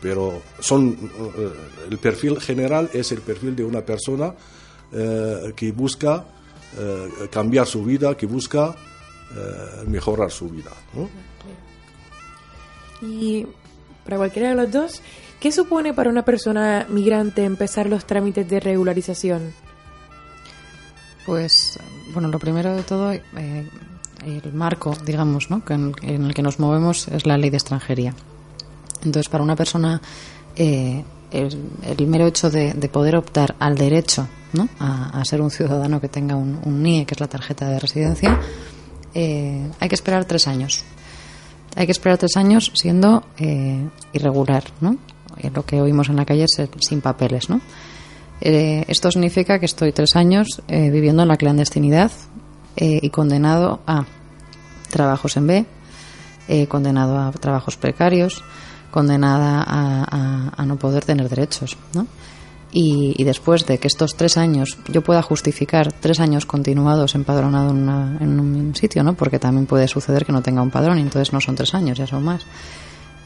[0.01, 0.97] pero son
[1.39, 1.53] eh,
[1.91, 4.35] el perfil general es el perfil de una persona
[5.57, 6.25] que busca
[6.79, 8.75] eh, cambiar su vida, que busca
[9.35, 10.73] eh, mejorar su vida.
[13.01, 13.47] Y
[14.05, 15.03] para cualquiera de los dos,
[15.41, 19.55] ¿qué supone para una persona migrante empezar los trámites de regularización?
[21.25, 21.79] Pues,
[22.13, 23.23] bueno, lo primero de todo, eh,
[24.27, 25.63] el marco, digamos, ¿no?
[25.69, 28.15] en, el que nos movemos es la ley de extranjería.
[29.05, 30.01] Entonces, para una persona,
[30.57, 34.27] el, mero hecho de, de, poder optar al derecho
[34.79, 38.41] a, ser un ciudadano que tenga un, NIE, que es la tarjeta de residencia,
[39.15, 40.85] eh, hay que esperar tres años.
[41.75, 44.97] Hay que esperar tres años siendo eh, irregular, ¿no?
[45.39, 47.61] Eh, lo que oímos en la calle es sin papeles, ¿no?
[48.39, 52.13] esto significa que estoy tres años viviendo en la clandestinidad
[52.77, 54.05] y condenado a
[54.89, 55.67] trabajos en B,
[56.69, 58.43] condenado a trabajos precarios,
[58.91, 62.07] condenada a, a, no poder tener derechos, ¿no?
[62.73, 67.89] Y, después de que estos tres años yo pueda justificar tres años continuados empadronado en,
[68.21, 69.15] en un sitio, ¿no?
[69.15, 71.97] Porque también puede suceder que no tenga un padrón y entonces no son tres años,
[71.97, 72.45] ya son más.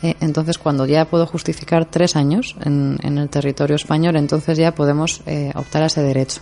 [0.02, 4.74] Eh, entonces, cuando ya puedo justificar tres años en, en el territorio español, entonces ya
[4.74, 6.40] podemos eh, optar a ese derecho.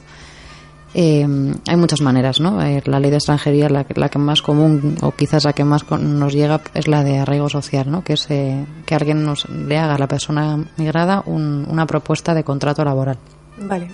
[0.95, 1.27] Eh,
[1.67, 2.63] hay muchas maneras, ¿no?
[2.63, 5.89] Eh, la ley de extranjería, la, la, que más común o quizás la que más
[5.91, 8.03] nos llega es la de arraigo social, ¿no?
[8.03, 12.43] Que es eh, que alguien nos le haga a la persona migrada una propuesta de
[12.43, 13.19] contrato laboral.
[13.59, 13.89] Vale.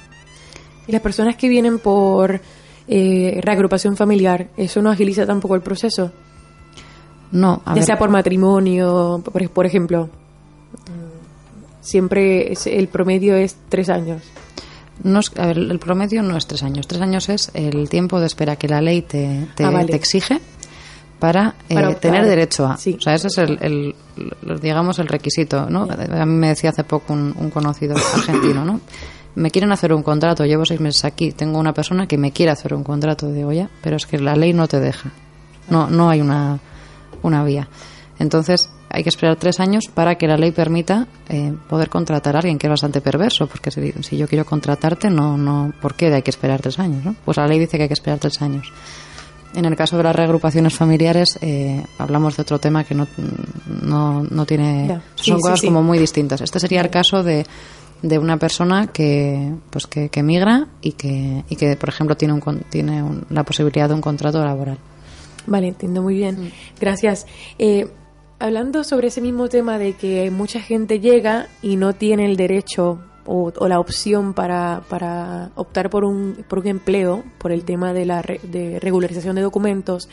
[0.86, 2.40] ¿Y las personas que vienen por
[2.86, 6.12] eh, reagrupación familiar, eso no agiliza tampoco el proceso?
[7.32, 10.10] No, a ya sea por matrimonio, por, por ejemplo.
[11.80, 14.22] Siempre el promedio es tres años.
[15.04, 16.86] No a ver, el promedio no es tres años.
[16.88, 20.40] Tres años es el tiempo de espera que la ley te, te, ah, exige
[21.18, 22.74] para, eh, tener derecho a.
[22.74, 23.94] O sea, ese es el,
[24.60, 25.86] digamos, el requisito, ¿no?
[25.90, 28.80] A mí me decía hace poco un, conocido argentino, ¿no?
[29.34, 32.52] Me quieren hacer un contrato, llevo seis meses aquí, tengo una persona que me quiere
[32.52, 35.10] hacer un contrato, de ya, pero es que la ley no te deja.
[35.68, 36.60] No, no hay una,
[37.22, 37.68] una vía.
[38.18, 42.38] Entonces, hay que esperar tres años para que la ley permita eh, poder contratar a
[42.38, 46.22] alguien, que es bastante perverso, porque si, yo quiero contratarte, no, no, ¿por qué hay
[46.22, 47.04] que esperar tres años?
[47.04, 47.16] ¿no?
[47.24, 48.72] Pues la ley dice que hay que esperar tres años.
[49.52, 53.08] En el caso de las reagrupaciones familiares, eh, hablamos de otro tema que no,
[53.82, 55.00] no, no tiene.
[55.16, 56.40] son cosas como muy distintas.
[56.40, 57.44] Este sería el caso de,
[58.02, 62.34] de una persona que pues que, que migra y que, y que, por ejemplo, tiene,
[62.34, 64.78] un, tiene la posibilidad de un contrato laboral.
[65.46, 66.52] Vale, entiendo muy bien.
[66.80, 67.26] Gracias.
[67.58, 67.86] Eh,
[68.38, 72.98] hablando sobre ese mismo tema de que mucha gente llega y no tiene el derecho
[73.26, 78.04] o, la opción para, para optar por un, por un empleo, por el tema de
[78.04, 80.08] la de regularización de documentos,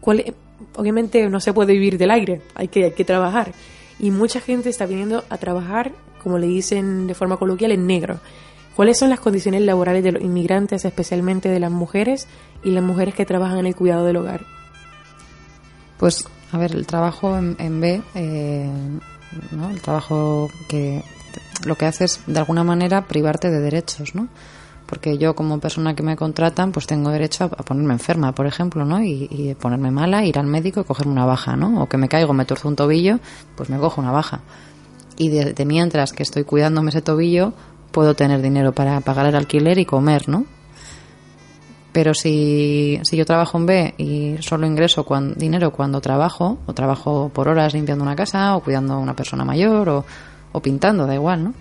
[0.00, 0.34] ¿cuál,
[0.74, 3.52] obviamente no se puede vivir del aire, hay que, hay que trabajar.
[3.98, 5.92] Y mucha gente está viniendo a trabajar,
[6.22, 8.20] como le dicen de forma coloquial, en negro.
[8.74, 12.28] ¿Cuáles son las condiciones laborales de los inmigrantes, especialmente de las mujeres
[12.62, 14.42] y las mujeres que trabajan en el cuidado del hogar?
[15.98, 18.70] Pues, a ver, el trabajo en, B, eh,
[19.52, 19.70] ¿no?
[19.70, 21.02] el trabajo que
[21.64, 24.28] lo que hace es, de alguna manera, privarte de derechos, ¿no?
[24.86, 28.84] Porque yo, como persona que me contratan, pues tengo derecho a, ponerme enferma, por ejemplo,
[28.84, 29.02] ¿no?
[29.02, 31.82] Y, ponerme mala, ir al médico y cogerme una baja, ¿no?
[31.82, 33.18] O que me caigo, me torzo un tobillo,
[33.56, 34.42] pues me cojo una baja.
[35.16, 37.52] Y de mientras que estoy cuidándome ese tobillo,
[37.90, 40.44] puedo tener dinero para pagar el alquiler y comer, ¿no?
[41.96, 47.30] Pero si, si yo trabajo en B y solo ingreso dinero cuando trabajo, o trabajo
[47.32, 50.04] por horas limpiando una casa, o cuidando a una persona mayor, o,
[50.52, 51.54] o pintando, da igual, ¿no?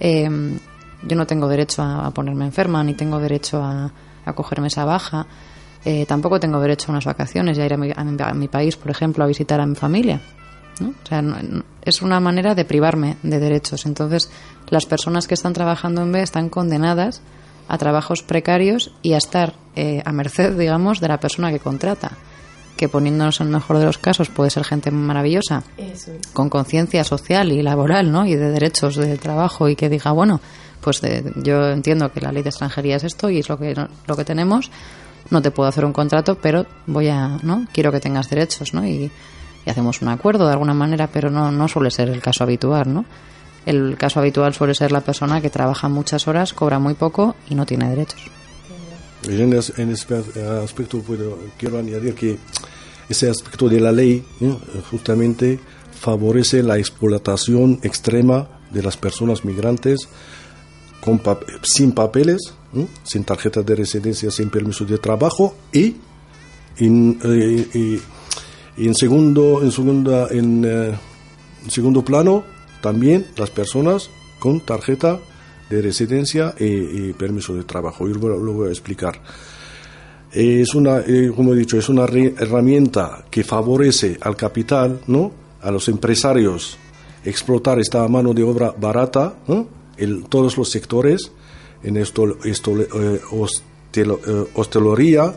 [0.00, 0.58] Em,
[1.04, 3.92] yo no tengo derecho a, ponerme enferma, ni tengo derecho a,
[4.24, 5.24] a cogerme esa baja.
[5.84, 8.74] Eh, tampoco tengo derecho a unas vacaciones y a ir a mi, a mi, país,
[8.74, 10.20] por ejemplo, a visitar a mi familia.
[10.80, 10.88] ¿no?
[10.88, 11.22] O sea,
[11.82, 13.86] es una manera de privarme de derechos.
[13.86, 14.28] Entonces,
[14.70, 17.22] las personas que están trabajando en B están condenadas
[17.68, 22.12] a trabajos precarios y a estar eh, a merced, digamos, de la persona que contrata.
[22.76, 25.64] Que poniéndonos en el mejor de los casos puede ser gente maravillosa,
[26.32, 28.24] con conciencia social y laboral, ¿no?
[28.24, 30.40] Y de derechos de trabajo y que diga, bueno,
[30.80, 31.02] pues
[31.42, 33.74] yo entiendo que la ley de extranjería es esto y es lo que,
[34.06, 34.70] lo que tenemos,
[35.30, 37.66] no te puedo hacer un contrato, pero voy a, ¿no?
[37.72, 38.86] Quiero que tengas derechos, ¿no?
[38.86, 39.10] Y,
[39.66, 42.94] y hacemos un acuerdo de alguna manera, pero no, no suele ser el caso habitual,
[42.94, 43.04] ¿no?
[43.68, 47.54] El caso habitual suele ser la persona que trabaja muchas horas, cobra muy poco y
[47.54, 48.18] no tiene derechos.
[49.26, 50.14] En ese
[50.64, 51.02] aspecto
[51.58, 52.38] quiero añadir que
[53.10, 54.24] ese aspecto de la ley
[54.90, 55.60] justamente
[56.00, 60.08] favorece la explotación extrema de las personas migrantes
[61.04, 61.20] con
[61.62, 62.54] sin papeles,
[63.02, 65.94] sin tarjeta de residencia, sin permiso de trabajo y,
[66.80, 68.00] eh,
[68.78, 70.98] en segundo en segunda en eh,
[71.68, 75.18] segundo plano también las personas con tarjeta
[75.68, 78.08] de residencia y, permiso de trabajo.
[78.08, 79.20] Yo lo, voy a explicar.
[80.32, 85.32] Es una, eh, como he dicho, es una herramienta que favorece al capital, ¿no?
[85.62, 86.76] a los empresarios,
[87.24, 89.34] explotar esta mano de obra barata
[89.96, 91.32] en todos los sectores,
[91.82, 93.20] en esto, esto eh,
[93.94, 95.34] eh, hostelería,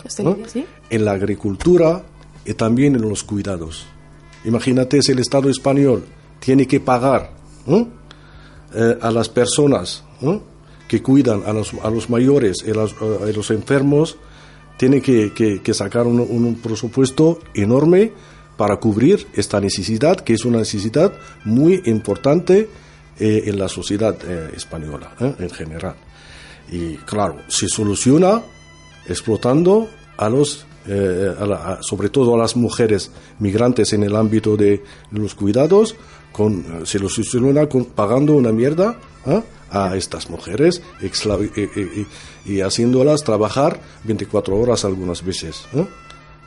[0.90, 2.04] en la agricultura
[2.46, 3.88] y también en los cuidados.
[4.44, 6.04] Imagínate si el Estado español
[6.42, 7.32] tiene que pagar
[7.68, 10.04] eh, a las personas
[10.88, 14.18] que cuidan a los, a los mayores a los, a los enfermos,
[14.78, 18.12] tiene que, que, sacar un, un, presupuesto enorme
[18.58, 21.14] para cubrir esta necesidad, que es una necesidad
[21.46, 22.68] muy importante
[23.20, 25.96] eh, en la sociedad eh, española en general.
[26.72, 28.42] Y claro, se soluciona
[29.08, 29.88] explotando
[30.18, 30.66] a los
[31.82, 34.82] sobre todo a las mujeres migrantes en el ámbito de
[35.12, 35.96] los cuidados
[36.32, 39.42] con, se lo soluciona con, pagando una mierda ¿ah?
[39.70, 40.82] a estas mujeres
[42.46, 45.64] y, haciéndolas trabajar 24 horas algunas veces.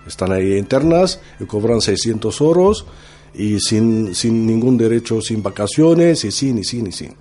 [0.07, 2.85] Están ahí internas y cobran 600 euros
[3.32, 7.14] y sin, sin ningún derecho, sin vacaciones y sin, y sin, y sin.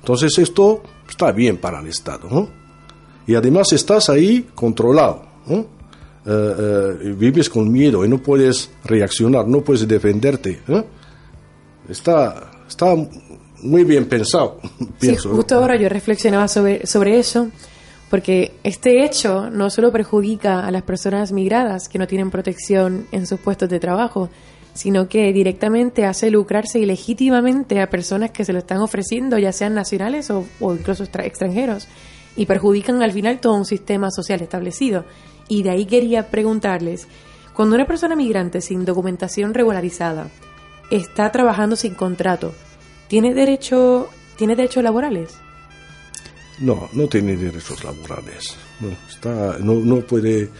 [0.00, 2.48] Entonces esto está bien para el Estado.
[3.26, 5.24] Y además estás ahí controlado.
[5.48, 5.64] Eh,
[6.26, 10.60] eh, vives con miedo y no puedes reaccionar, no puedes defenderte.
[11.88, 12.94] Está, está
[13.62, 14.58] muy bien pensado,
[15.00, 15.30] pienso.
[15.30, 17.50] justo ahora yo reflexionaba sobre, sobre eso,
[18.10, 23.26] porque este hecho no solo perjudica a las personas migradas que no tienen protección en
[23.26, 24.28] sus puestos de trabajo,
[24.74, 29.74] sino que directamente hace lucrarse ilegítimamente a personas que se lo están ofreciendo, ya sean
[29.74, 31.88] nacionales o, o incluso extranjeros,
[32.36, 35.04] y perjudican al final todo un sistema social establecido.
[35.48, 37.06] Y de ahí quería preguntarles,
[37.52, 40.28] cuando una persona migrante sin documentación regularizada
[40.96, 42.52] está trabajando sin contrato,
[43.08, 45.34] ¿tiene derecho, ¿tiene derechos laborales?
[46.60, 48.56] No, no tiene derechos laborales.
[48.80, 50.50] No, está, no, no puede,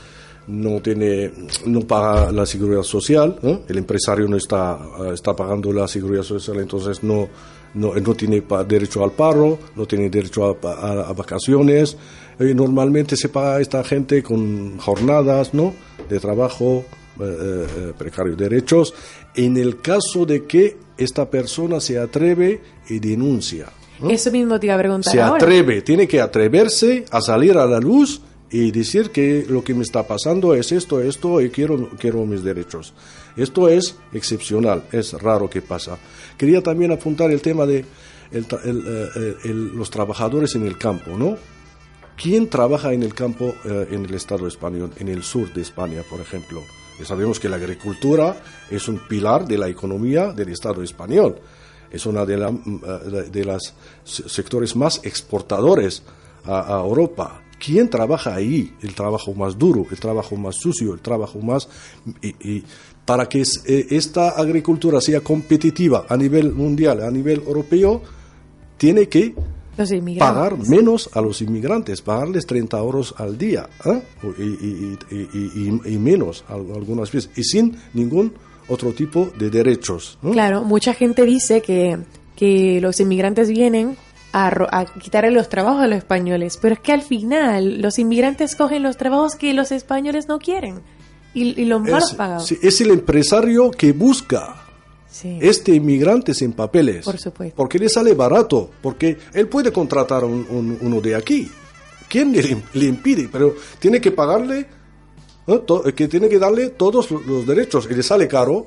[0.46, 1.30] no tiene,
[1.66, 3.38] no paga la seguridad social.
[3.68, 4.78] El empresario no está,
[5.12, 7.28] está pagando la seguridad social, entonces no,
[7.74, 11.96] no, no tiene derecho al paro, no tiene derecho a, vacaciones.
[12.38, 15.74] Eh, normalmente se paga a esta gente con jornadas, ¿no?
[16.08, 16.84] De trabajo
[17.24, 18.94] eh, eh, precario, derechos,
[19.34, 23.68] en el caso de que esta persona se atreve y denuncia.
[24.08, 25.12] Eso mismo te iba a preguntar.
[25.12, 28.20] Se atreve, tiene que atreverse a salir a la luz
[28.50, 32.42] y decir que lo que me está pasando es esto, esto y quiero, quiero mis
[32.42, 32.92] derechos.
[33.36, 35.98] Esto es excepcional, es raro que pasa.
[36.36, 37.84] Quería también apuntar el tema de
[38.30, 41.36] eh, los trabajadores en el campo, ¿no?
[42.16, 46.20] ¿Quién trabaja en el campo en el Estado español, en el sur de España, por
[46.20, 46.62] ejemplo?
[47.04, 48.36] Sabemos que la agricultura
[48.70, 51.40] es un pilar de la economía del Estado español.
[51.90, 53.74] es una de, la, de, de los
[54.04, 56.02] sectores más exportadores
[56.44, 57.42] a, Europa.
[57.58, 58.74] ¿Quién trabaja ahí?
[58.82, 61.68] El trabajo más duro, el trabajo más sucio, el trabajo más...
[62.22, 62.64] Y,
[63.04, 68.00] para que eh, esta agricultura sea competitiva a nivel mundial, a nivel europeo,
[68.76, 69.34] tiene que.
[70.18, 74.02] Pagar menos a los inmigrantes, pagarles 30 euros al día ¿eh?
[74.38, 74.42] y,
[75.14, 78.32] y- y- menos algunas veces, y sin ningún
[78.68, 80.18] otro tipo de derechos.
[80.22, 80.32] ¿no?
[80.32, 81.98] Claro, mucha gente dice que,
[82.36, 83.96] que los inmigrantes vienen
[84.32, 88.54] a, a quitarle los trabajos a los españoles, pero es que al final los inmigrantes
[88.56, 90.80] cogen los trabajos que los españoles no quieren
[91.34, 92.46] y, y los malos es, pagados.
[92.46, 94.61] sí, es el empresario que busca
[95.12, 95.38] Sí.
[95.42, 97.04] este inmigrante sin papeles.
[97.04, 97.54] Por supuesto.
[97.54, 101.50] Porque le sale barato, porque él puede contratar a un- un- uno de aquí.
[102.08, 103.28] ¿Quién le, le impide?
[103.30, 104.66] Pero tiene que pagarle,
[105.46, 105.60] ¿no?
[105.60, 107.86] To- que tiene que darle todos lo- los derechos.
[107.90, 108.66] Y le sale caro,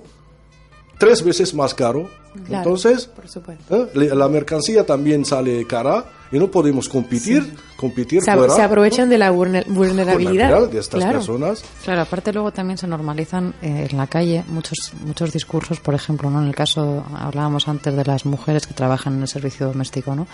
[1.00, 2.10] tres veces más caro.
[2.46, 3.88] Claro, Entonces, por supuesto.
[3.96, 4.10] ¿eh?
[4.14, 9.18] La mercancía también sale cara y no podemos competir, competir Se, fuera se aprovechan de
[9.18, 10.68] la vulner- con la vulnerabilidad.
[10.70, 11.20] de estas claro.
[11.20, 11.64] personas.
[11.84, 16.30] Claro, aparte luego también se normalizan eh, en la calle muchos muchos discursos, por ejemplo,
[16.30, 16.42] ¿no?
[16.42, 20.28] En el caso, hablábamos antes de las mujeres que trabajan en el servicio doméstico, ¿no?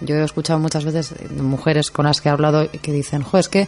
[0.00, 3.48] Yo he escuchado muchas veces mujeres con las que he hablado que dicen, jo, es
[3.48, 3.66] que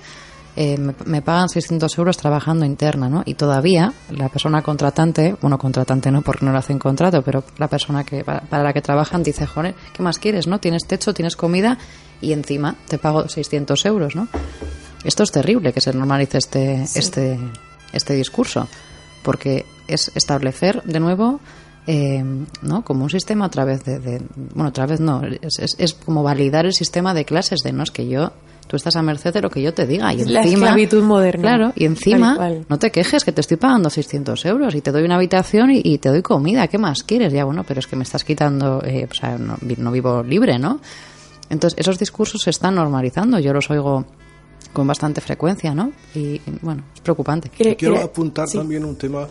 [0.61, 3.23] eh, me, me pagan 600 euros trabajando interna, ¿no?
[3.25, 7.69] Y todavía la persona contratante, bueno, contratante no porque no lo hacen contrato, pero la
[7.69, 10.59] persona que para, para la que trabajan dice, joder, ¿qué más quieres, no?
[10.59, 11.79] Tienes techo, tienes comida
[12.21, 14.27] y encima te pago 600 euros, ¿no?
[15.05, 17.39] Esto es terrible que se normalice este, este,
[17.93, 18.67] este discurso,
[19.23, 21.39] porque es establecer de nuevo,
[21.87, 22.25] eh,
[22.63, 22.83] ¿no?
[22.83, 24.23] Como un sistema a través de, de-
[24.55, 27.85] bueno, otra vez no, es, es, es como validar el sistema de clases de no
[27.85, 28.33] es que yo,
[28.69, 31.03] tú estás a merced de lo que yo te diga y Es la encima, esclavitud
[31.03, 31.43] moderna.
[31.43, 32.39] claro, y encima
[32.69, 35.81] no te quejes que te estoy pagando 600 euros y te doy una habitación y,
[35.83, 37.33] y te doy comida, ¿qué más quieres?
[37.33, 40.23] Ya bueno, pero es que me estás quitando, eh, o sea, no, vi- no vivo
[40.23, 40.81] libre, ¿no?
[41.51, 44.05] Entonces esos discursos se están normalizando, yo los oigo
[44.73, 45.93] con bastante frecuencia, ¿no?
[46.15, 47.49] Y, bueno, es preocupante.
[47.49, 48.59] Quiero apuntar sí.
[48.59, 49.27] también un tema, eh,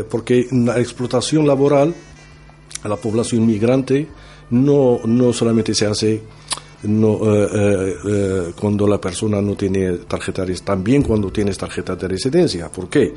[0.00, 1.94] eh, porque la explotación laboral
[2.82, 4.08] a la población migrante
[4.50, 6.22] no, no solamente se hace
[6.84, 11.94] no, eh, eh, eh, cuando la persona no tiene tarjeta de también cuando tienes tarjeta
[11.96, 12.70] de residencia.
[12.70, 13.12] ¿Por qué?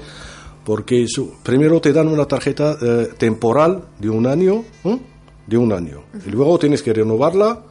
[0.64, 2.78] Porque su- primero te dan una tarjeta
[3.18, 4.64] temporal de un año,
[5.46, 7.62] de un año, y luego tienes que renovarla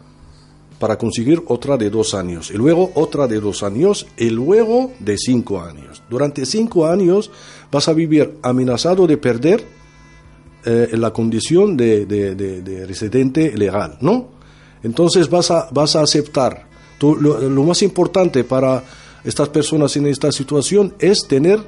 [0.79, 5.17] para conseguir otra de dos años, y luego otra de dos años, y luego de
[5.19, 6.03] cinco años.
[6.11, 7.31] Durante cinco años
[7.73, 9.65] vas a vivir amenazado de perder
[10.93, 14.34] la condición de- de residente legal, ¿no?
[14.85, 16.69] Entonces vas a, vas a aceptar.
[17.01, 18.85] Lo, más importante para
[19.25, 21.61] estas personas en esta situación es tener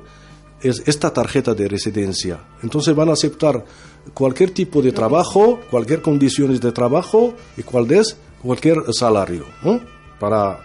[0.62, 2.38] es- esta tarjeta de residencia.
[2.62, 3.64] Entonces van a aceptar
[4.14, 9.44] cualquier tipo de trabajo, cualquier condiciones de trabajo y cual es cualquier salario.
[10.20, 10.60] Para,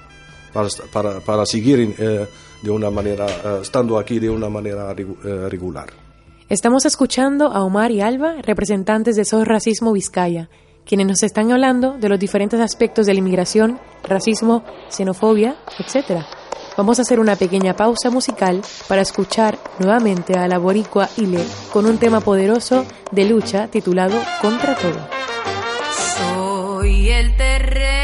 [0.54, 2.28] para, para, para seguir eh,
[2.62, 5.88] de una manera, eh, estando aquí de una manera eh, regular.
[6.50, 10.50] Estamos escuchando a Omar y Alba, representantes de SOS Racismo Vizcaya,
[10.92, 16.26] quienes nos están hablando de los diferentes aspectos de la inmigración, racismo, xenofobia, etc.
[16.76, 21.86] Vamos a hacer una pequeña pausa musical para escuchar nuevamente a la boricua Ile con
[21.86, 25.08] un tema poderoso de lucha titulado Contra Todo.
[26.18, 28.01] Soy el terreno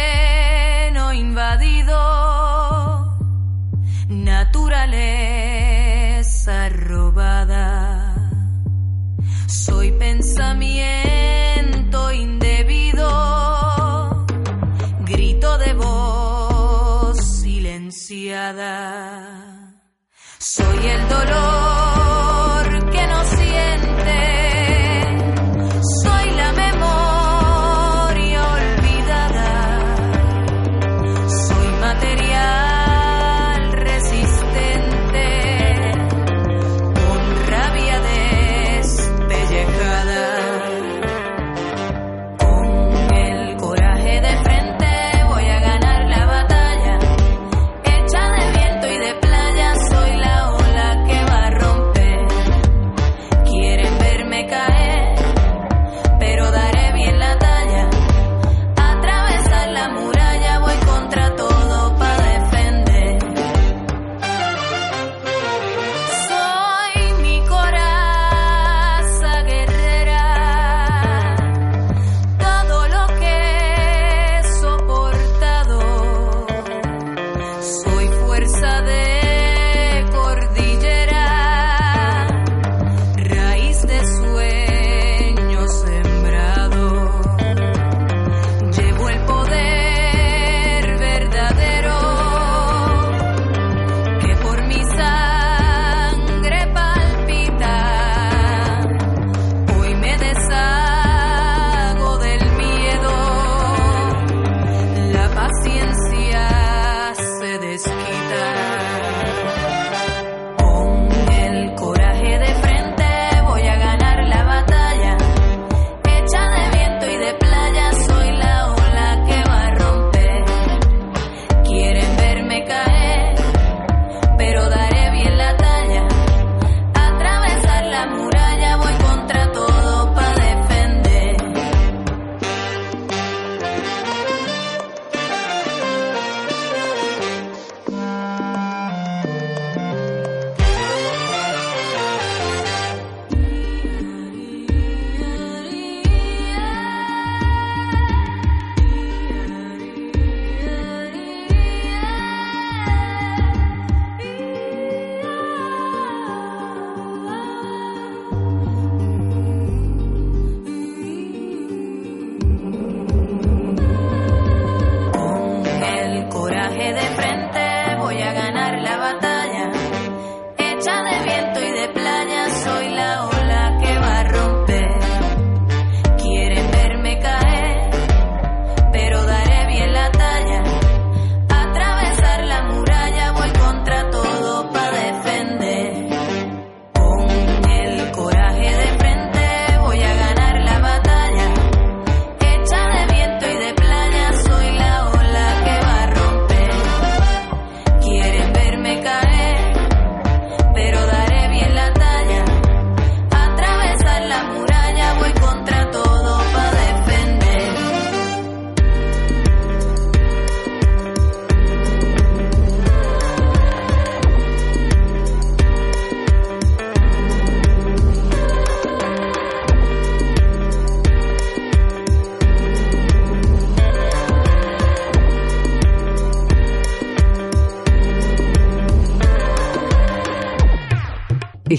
[18.53, 19.36] da.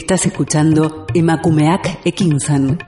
[0.01, 2.79] Estás escuchando Emakumeak Ekinsan.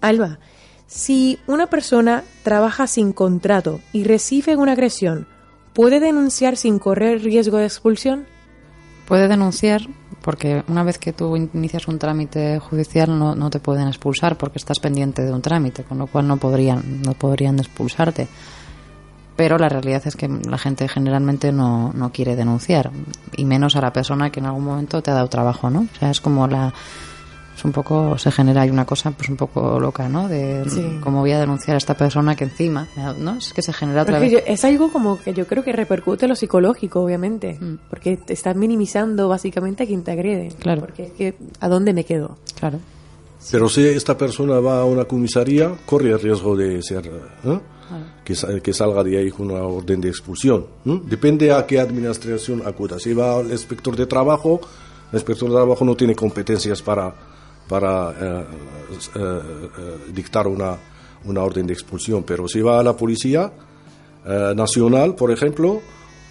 [0.00, 0.38] Alba,
[0.86, 5.26] si una persona trabaja sin contrato y recibe una agresión,
[5.72, 8.26] ¿puede denunciar sin correr riesgo de expulsión?
[9.06, 9.82] Puede denunciar
[10.22, 14.58] porque una vez que tú inicias un trámite judicial no, no te pueden expulsar porque
[14.58, 18.26] estás pendiente de un trámite, con lo cual no podrían, no podrían expulsarte
[19.36, 22.90] pero la realidad es que la gente generalmente no, no quiere denunciar
[23.36, 25.80] y menos a la persona que en algún momento te ha dado trabajo, ¿no?
[25.80, 26.72] O sea, es como la
[27.56, 30.28] es un poco se genera hay una cosa pues un poco loca, ¿no?
[30.28, 30.62] De
[31.00, 32.86] cómo voy a denunciar a esta persona que encima,
[33.18, 33.36] ¿no?
[33.36, 34.42] Es que se genera otra vez.
[34.46, 37.78] es algo como que yo creo que repercute en lo psicológico, obviamente, mm.
[37.88, 40.48] porque te estás minimizando básicamente a quien te agrede.
[40.58, 40.82] Claro.
[40.82, 42.36] Porque es que ¿a dónde me quedo?
[42.58, 42.78] Claro.
[43.50, 47.06] Pero si esta persona va a una comisaría, corre el riesgo de ser
[47.44, 47.60] ¿eh?
[48.24, 50.66] Que, que, salga de ahí con una orden de expulsión.
[50.84, 52.98] Depende a qué administración acuda.
[52.98, 54.60] Si va al inspector de trabajo,
[55.12, 57.14] el inspector de trabajo no tiene competencias para,
[57.68, 58.44] para eh,
[59.14, 60.76] eh, eh, dictar una,
[61.24, 63.52] una orden de expulsión, pero si va a la policía
[64.56, 65.80] nacional, por ejemplo,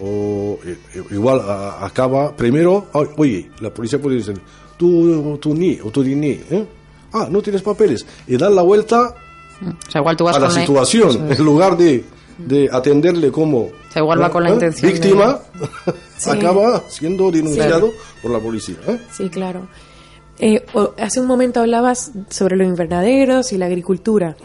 [0.02, 0.60] o
[1.12, 1.42] igual
[1.80, 4.38] acaba primero, oye, la policía puede decir,
[4.78, 6.38] tú, tú ni, o tú ni,
[7.14, 9.16] ah, no tienes papeles, y dan la vuelta
[10.34, 12.04] a la situación, en lugar de,
[12.38, 14.54] de atenderle como Se igual va con la ¿eh?
[14.54, 15.40] intención víctima,
[16.26, 17.92] acaba siendo denunciado
[18.22, 18.78] por la policía.
[18.88, 19.00] ¿eh?
[19.12, 19.68] Sí, claro.
[20.40, 20.66] Eh,
[21.00, 24.36] hace un momento hablabas sobre los invernaderos y la agricultura.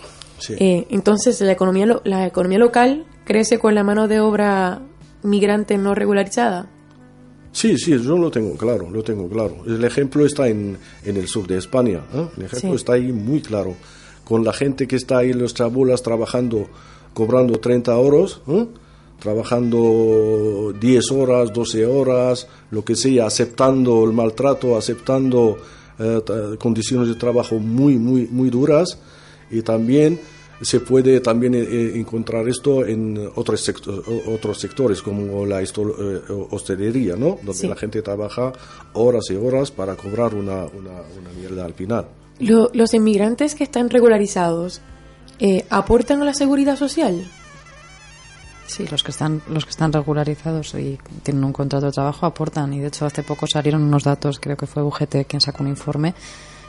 [0.48, 4.82] entonces, la economía, la economía local crece con la mano de obra
[5.22, 6.68] migrante no regularizada.
[7.52, 9.56] Sí, sí, yo lo tengo claro, lo tengo claro.
[9.66, 12.02] El ejemplo está en, en el sur de España.
[12.36, 13.74] El ejemplo está ahí muy claro
[14.30, 16.68] con la gente que está ahí en los chabulas trabajando,
[17.12, 18.40] cobrando 30 euros,
[19.18, 25.58] trabajando 10 horas, 12 horas, lo que sea, aceptando el maltrato, aceptando
[25.98, 26.20] eh,
[26.60, 29.00] condiciones de trabajo muy, muy, muy duras.
[29.50, 30.20] Y también
[30.60, 33.68] se puede también eh, eh, encontrar esto en otros,
[34.28, 35.60] otros sectores como la
[36.50, 37.36] hostelería, ¿no?
[37.42, 38.52] donde la gente trabaja
[38.92, 43.90] horas y horas para cobrar una, una, una mierda al final los inmigrantes que están
[43.90, 44.80] regularizados
[45.38, 47.24] eh, aportan a la seguridad social.
[48.66, 52.72] Sí, los que están los que están regularizados y tienen un contrato de trabajo aportan
[52.72, 55.70] y de hecho hace poco salieron unos datos, creo que fue UGT quien sacó un
[55.70, 56.14] informe,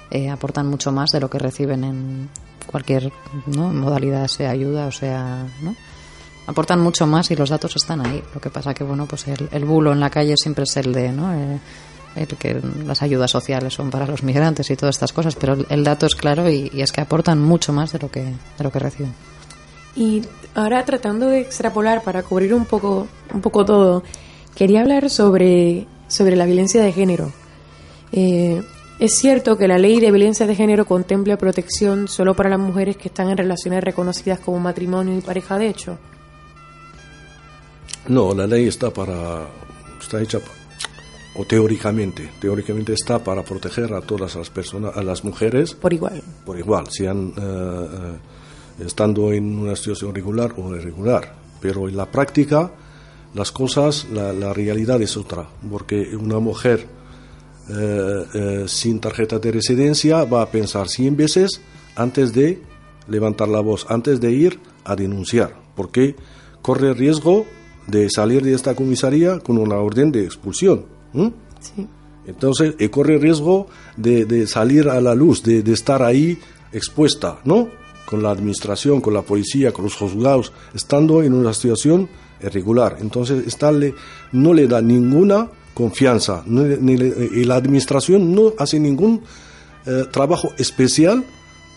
[0.09, 2.29] eh, aportan mucho más de lo que reciben en
[2.65, 3.11] cualquier
[3.45, 5.75] modalidad, sea ayuda o sea, ¿no?
[6.47, 8.23] aportan mucho más y los datos están ahí.
[8.33, 11.11] Lo que pasa que bueno, pues el, bulo en la calle siempre es el de,
[11.11, 11.33] ¿no?
[11.33, 11.59] Eh,
[12.37, 16.05] que las ayudas sociales son para los migrantes y todas estas cosas, pero el dato
[16.05, 19.13] es claro y, es que aportan mucho más de lo que, de lo que reciben.
[19.95, 20.21] Y
[20.55, 24.03] ahora tratando de extrapolar para cubrir un poco, un poco todo,
[24.55, 27.31] quería hablar sobre, sobre la violencia de género.
[28.11, 28.61] Eh,
[28.99, 32.97] es cierto que la ley de violencia de género contempla protección solo para las mujeres
[32.97, 35.97] que están en relaciones reconocidas como matrimonio y pareja de hecho.
[38.07, 39.47] No, la ley está para
[39.99, 40.39] está hecha
[41.35, 46.21] o teóricamente, teóricamente está para proteger a todas las personas, a las mujeres por igual,
[46.45, 47.87] por igual, sean eh,
[48.79, 51.35] eh, estando en una situación regular o irregular.
[51.61, 52.71] Pero en la práctica,
[53.33, 56.87] las cosas, la, realidad es otra, porque una mujer
[57.69, 61.61] eh, sin tarjeta de residencia va a pensar 100 veces
[61.95, 62.61] antes de
[63.07, 66.15] levantar la voz, antes de ir a denunciar, porque
[66.61, 67.45] corre el riesgo
[67.87, 71.27] de salir de esta comisaría con una orden de expulsión ¿Mm?
[72.27, 76.37] Entonces, eh, corre riesgo de, salir a la luz, de, estar ahí
[76.71, 77.69] expuesta, ¿no?
[78.05, 82.09] Con la administración, con la policía, con los juzgados, estando en una situación
[82.41, 82.97] irregular.
[82.99, 83.95] Entonces, estarle,
[84.31, 89.23] no le da ninguna confianza, y la administración no hace ningún
[89.85, 91.23] eh, trabajo especial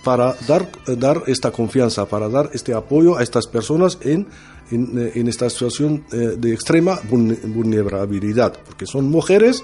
[0.05, 4.26] para dar, eh, dar esta confianza, para dar este apoyo a estas personas en
[4.71, 9.62] eh, en, esta situación eh, de extrema vulnerabilidad, porque son mujeres,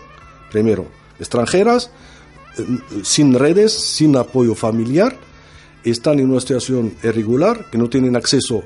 [0.51, 0.86] primero,
[1.18, 1.90] extranjeras,
[2.59, 2.66] eh,
[3.03, 5.16] sin redes, sin apoyo familiar,
[5.84, 8.62] están en una situación irregular, que no tienen acceso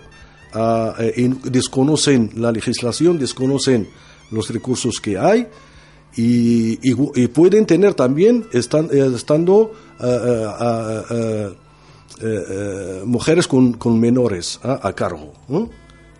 [0.52, 0.96] a,
[1.44, 3.88] desconocen la legislación, desconocen
[4.32, 5.46] los recursos que hay
[6.16, 6.76] y,
[7.28, 9.72] pueden tener también, están, eh, estando
[13.04, 15.32] mujeres con, con menores a cargo.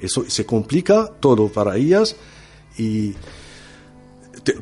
[0.01, 2.17] Eso se complica todo para ellas
[2.77, 3.15] y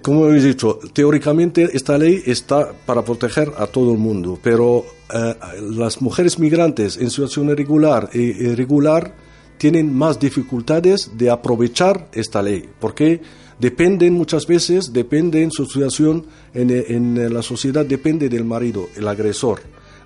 [0.00, 5.34] como he dicho, teóricamente esta ley está para proteger a todo el mundo, pero eh,
[5.60, 9.14] las mujeres migrantes en situación irregular e irregular
[9.58, 13.20] tienen más dificultades de aprovechar esta ley, porque
[13.58, 19.60] dependen muchas veces, depende en su situación en, la sociedad, depende del marido, el agresor,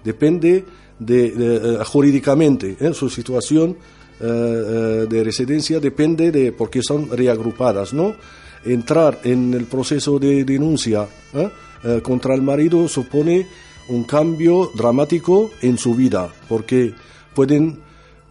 [0.05, 0.65] depende
[0.99, 3.77] de, eh, jurídicamente en su situación
[4.19, 8.15] de residencia, depende de porque son reagrupadas, ¿no?
[8.67, 11.49] entrar en el proceso de denuncia ¿eh?
[11.85, 13.47] Eh, contra el marido supone
[13.89, 16.93] un cambio dramático en su vida, porque
[17.35, 17.81] pueden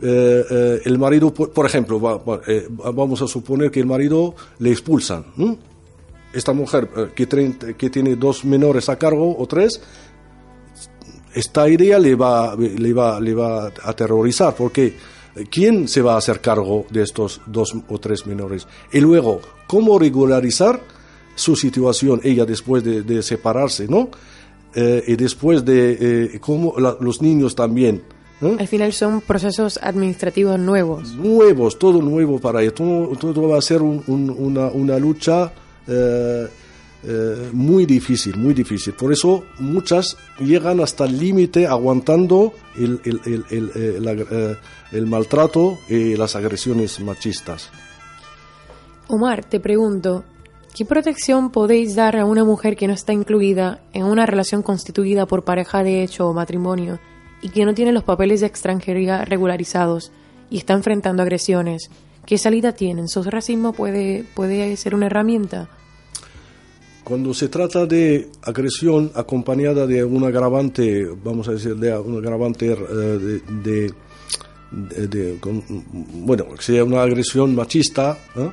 [0.01, 5.23] eh, el marido, por, ejemplo, vamos a suponer que el marido le expulsan.
[6.33, 7.25] Esta mujer que,
[7.77, 9.81] que, tiene dos menores a cargo o tres,
[11.33, 14.93] esta idea le va, le va, le va a aterrorizar, porque
[15.49, 18.67] ¿quién se va a hacer cargo de estos dos o tres menores?
[18.91, 20.81] Y luego, cómo regularizar
[21.35, 24.09] su situación, ella después de, separarse, ¿no?
[24.73, 28.03] Eh, y después de eh, cómo los niños también.
[28.41, 31.15] Al final son procesos administrativos nuevos.
[31.15, 32.73] Nuevos, todo nuevo para ella.
[32.73, 35.53] Todo, va a ser una, una, lucha
[37.03, 38.93] eh, muy difícil, muy difícil.
[38.93, 44.57] Por eso muchas llegan hasta el límite aguantando el, el, el,
[44.91, 47.69] el maltrato y las agresiones machistas.
[49.07, 50.23] Omar, te pregunto,
[50.75, 55.27] ¿qué protección podéis dar a una mujer que no está incluida en una relación constituida
[55.27, 56.99] por pareja de hecho o matrimonio
[57.41, 60.11] y que no tiene los papeles de extranjería regularizados
[60.49, 61.89] y está enfrentando agresiones?
[62.25, 63.07] ¿Qué salida tienen?
[63.07, 65.69] ¿Sos racismo puede, puede ser una herramienta?
[67.05, 72.71] Cuando se trata de agresión acompañada de un agravante, vamos a decir, de un agravante
[72.71, 73.93] eh, de,
[74.71, 75.39] de,
[76.25, 78.49] bueno, sea una agresión machista, ¿eh?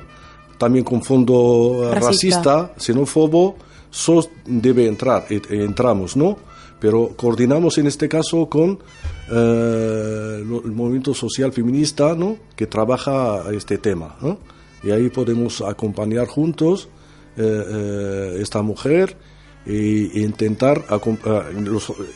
[0.59, 3.55] también con fondo eh, racista, xenófobo,
[3.89, 6.37] SOS debe entrar, entramos, ¿no?
[6.79, 8.77] Pero coordinamos en este caso con
[9.31, 12.37] eh, el movimiento social feminista, ¿no?
[12.55, 14.15] Que trabaja este tema,
[14.83, 16.87] Y ahí podemos acompañar juntos
[17.37, 19.17] eh, esta mujer
[19.65, 20.83] e, intentar,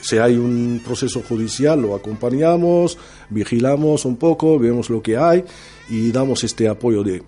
[0.02, 2.98] si hay un proceso judicial, lo acompañamos,
[3.30, 5.44] vigilamos un poco, vemos lo que hay
[5.90, 7.24] y damos este apoyo de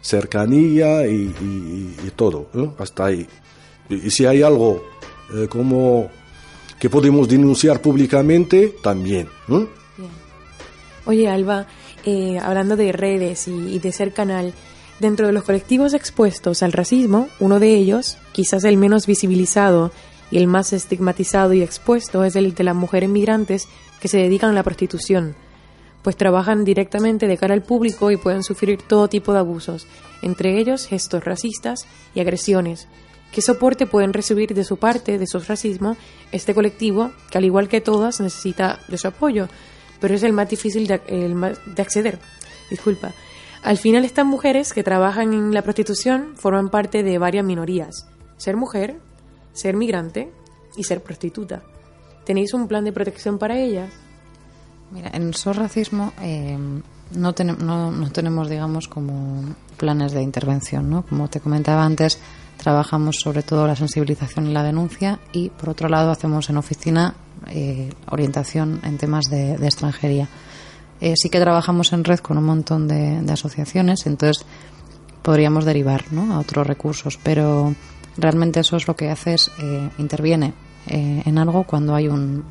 [0.00, 1.32] cercanía y,
[2.16, 3.26] todo, hasta ahí.
[3.88, 4.84] Y, si hay algo
[5.34, 6.10] eh, como
[6.78, 9.28] que podemos denunciar públicamente, también.
[11.04, 11.66] Oye, Alba,
[12.04, 14.52] eh, hablando de redes y, de ser canal,
[15.00, 19.90] dentro de los colectivos expuestos al racismo, uno de ellos, quizás el menos visibilizado
[20.30, 23.68] y el más estigmatizado y expuesto, es el de las mujeres migrantes
[24.00, 25.34] que se dedican a la prostitución
[26.02, 29.86] pues trabajan directamente de cara al público y pueden sufrir todo tipo de abusos,
[30.20, 32.88] entre ellos gestos racistas y agresiones.
[33.32, 35.96] ¿Qué soporte pueden recibir de su parte, de su racismo,
[36.32, 39.48] este colectivo, que al igual que todas necesita de su apoyo,
[40.00, 42.18] pero es el más difícil de, de acceder?
[42.68, 43.12] Disculpa.
[43.62, 48.06] Al final estas mujeres que trabajan en la prostitución forman parte de varias minorías.
[48.36, 49.00] Ser mujer,
[49.52, 50.32] ser migrante
[50.76, 51.62] y ser prostituta.
[52.24, 53.92] ¿Tenéis un plan de protección para ellas?
[54.90, 56.58] Mira, en SOS Racismo eh,
[57.14, 59.42] no, no, tenemos, digamos, como
[59.76, 61.02] planes de intervención, ¿no?
[61.02, 62.18] Como te comentaba antes,
[62.56, 67.14] trabajamos sobre todo la sensibilización y la denuncia y, por otro lado, hacemos en oficina
[67.48, 70.28] eh, orientación en temas de, extranjería.
[71.02, 74.46] Eh, sí que trabajamos en red con un montón de, asociaciones, entonces
[75.22, 76.32] podríamos derivar ¿no?
[76.32, 77.74] a otros recursos, pero
[78.16, 79.50] realmente eso es lo que hace es
[79.98, 80.54] interviene
[80.86, 82.44] eh, en algo cuando hay un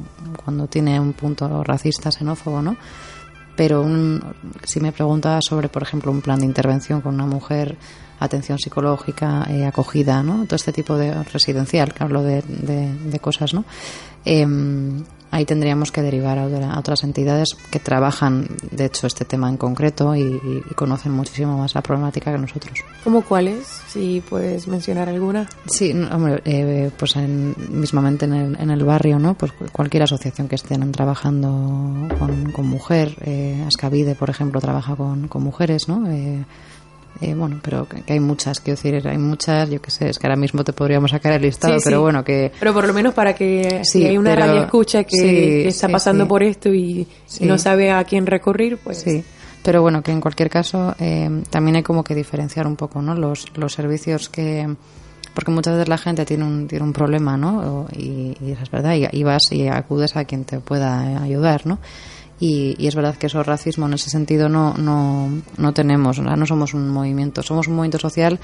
[0.44, 2.78] cuando tiene un punto racista xenófobo no
[3.58, 3.86] pero
[4.64, 7.78] si me pregunta sobre por ejemplo un plan de intervención con una mujer
[8.22, 13.54] atención psicológica eh, acogida no todo este tipo de residencial que hablo de, de, cosas
[13.54, 13.66] no
[14.24, 19.58] em, ahí tendríamos que derivar a, otras entidades que trabajan, de hecho, este tema en
[19.58, 20.40] concreto y,
[20.76, 22.80] conocen muchísimo más la problemática que nosotros.
[23.04, 23.68] ¿Cómo cuáles?
[23.88, 25.48] Si puedes mencionar alguna.
[25.68, 29.36] Sí, hombre, eh, pues mismamente en el, en el, barrio, ¿no?
[29.36, 35.28] Pues cualquier asociación que estén trabajando con, con mujer, eh, Ascavide, por ejemplo, trabaja con,
[35.28, 36.10] con mujeres, ¿no?
[36.10, 36.44] Eh,
[37.20, 40.28] eh, bueno, pero que, hay muchas, quiero decir, hay muchas, yo qué sé, es que
[40.28, 42.52] ahora mismo te podríamos sacar el listado, pero bueno, que...
[42.60, 46.44] Pero por lo menos para que si hay una radio escucha que, está pasando por
[46.44, 47.08] esto y,
[47.42, 49.00] no sabe a quién recurrir, pues...
[49.00, 49.24] Sí,
[49.64, 53.14] pero bueno, que en cualquier caso eh, también hay como que diferenciar un poco, ¿no?
[53.14, 54.68] Los, los servicios que
[55.34, 57.88] porque muchas veces la gente tiene un, tiene un problema, ¿no?
[57.94, 61.80] Y, y es verdad, y, vas y acudes a quien te pueda ayudar, ¿no?
[62.42, 66.46] Y, y, es verdad que eso racismo en ese sentido no, no, no tenemos, no
[66.48, 68.40] somos un movimiento, somos un movimiento social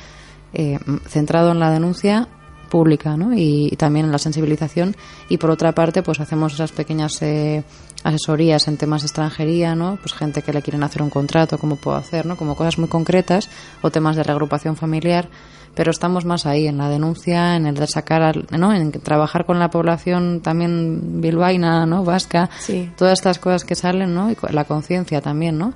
[0.54, 2.30] eh, centrado en la denuncia
[2.70, 3.34] pública ¿no?
[3.34, 4.95] y, también en la sensibilización.
[5.30, 7.64] Y por otra parte pues hacemos esas pequeñas eh,
[8.04, 11.76] asesorías en temas de extranjería no pues gente que le quieren hacer un contrato cómo
[11.76, 13.50] puedo hacer no como cosas muy concretas
[13.82, 15.30] o temas de reagrupación familiar
[15.78, 19.59] pero estamos más ahí en la denuncia en el de sacar no en trabajar con
[19.59, 22.49] la población también bilbaína no vasca
[22.97, 25.73] todas estas cosas que salen no y la conciencia también no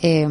[0.00, 0.26] eh,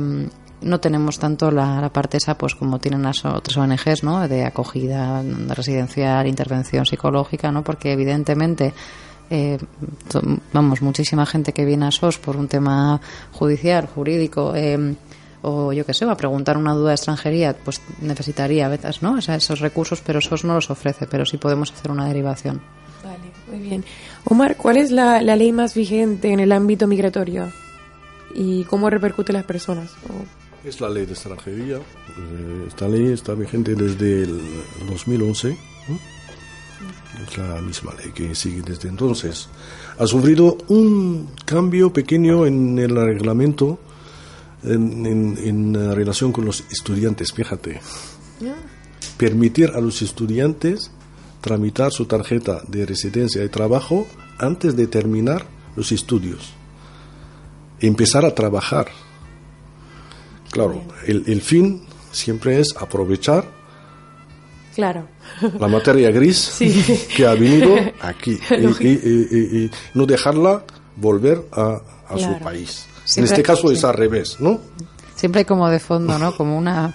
[0.62, 5.22] no tenemos tanto la, parte esa pues como tienen las otras ONGs no de acogida
[5.50, 8.74] residencial intervención psicológica no porque evidentemente
[9.30, 9.60] eh,
[10.52, 13.00] vamos muchísima gente que viene a SOS por un tema
[13.32, 14.96] judicial jurídico eh,
[15.42, 19.18] o yo qué sé, a preguntar una duda de extranjería, pues necesitaría veces, ¿no?
[19.18, 22.62] esos recursos, pero SOS no los ofrece, pero sí podemos hacer una derivación.
[23.04, 23.86] Vale, muy bien.
[24.26, 27.52] Omar, ¿cuál es la, ley más vigente en el ámbito migratorio?
[28.36, 29.92] ¿Y cómo repercute en las personas?
[30.64, 31.78] Es la ley de extranjería.
[31.78, 34.42] Eh, esta ley está vigente desde el
[34.88, 35.58] 2011.
[37.28, 39.50] Es la misma ley que sigue desde entonces.
[39.98, 43.80] Ha sufrido un cambio pequeño en el reglamento
[44.64, 47.82] en, relación con los estudiantes, fíjate.
[49.18, 50.92] Permitir a los estudiantes
[51.42, 54.08] tramitar su tarjeta de residencia y trabajo
[54.38, 55.46] antes de terminar
[55.76, 56.54] los estudios.
[57.80, 58.88] Empezar a trabajar
[60.52, 61.82] Claro, el, fin
[62.12, 63.46] siempre es aprovechar
[64.76, 65.08] claro.
[65.58, 66.58] la materia gris
[67.16, 70.66] que ha venido aquí y, no dejarla
[70.98, 71.82] volver a,
[72.18, 72.86] su país.
[73.16, 74.60] En este caso es al revés, ¿no?
[75.16, 76.36] Siempre hay como de fondo, ¿no?
[76.36, 76.94] Como una...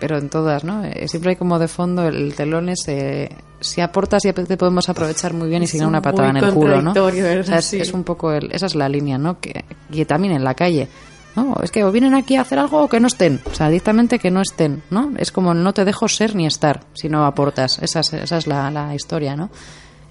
[0.00, 0.84] Pero en todas, ¿no?
[0.84, 2.86] Eh, siempre hay como de fondo el telón es...
[2.86, 3.30] Eh,
[3.60, 6.80] si aportas ya te podemos aprovechar muy bien y sin una patada en el culo,
[6.80, 6.92] ¿no?
[7.08, 8.32] es, un poco...
[8.32, 9.40] esa es la línea, ¿no?
[9.40, 10.88] Que, y también en la calle
[11.34, 11.56] ¿no?
[11.62, 13.40] Es que o vienen aquí a hacer algo o que no estén.
[13.50, 15.12] O sea, directamente que no estén, ¿no?
[15.18, 17.78] Es como no te dejo ser ni estar si no aportas.
[17.80, 19.50] Esa es, esa es la, la historia, ¿no?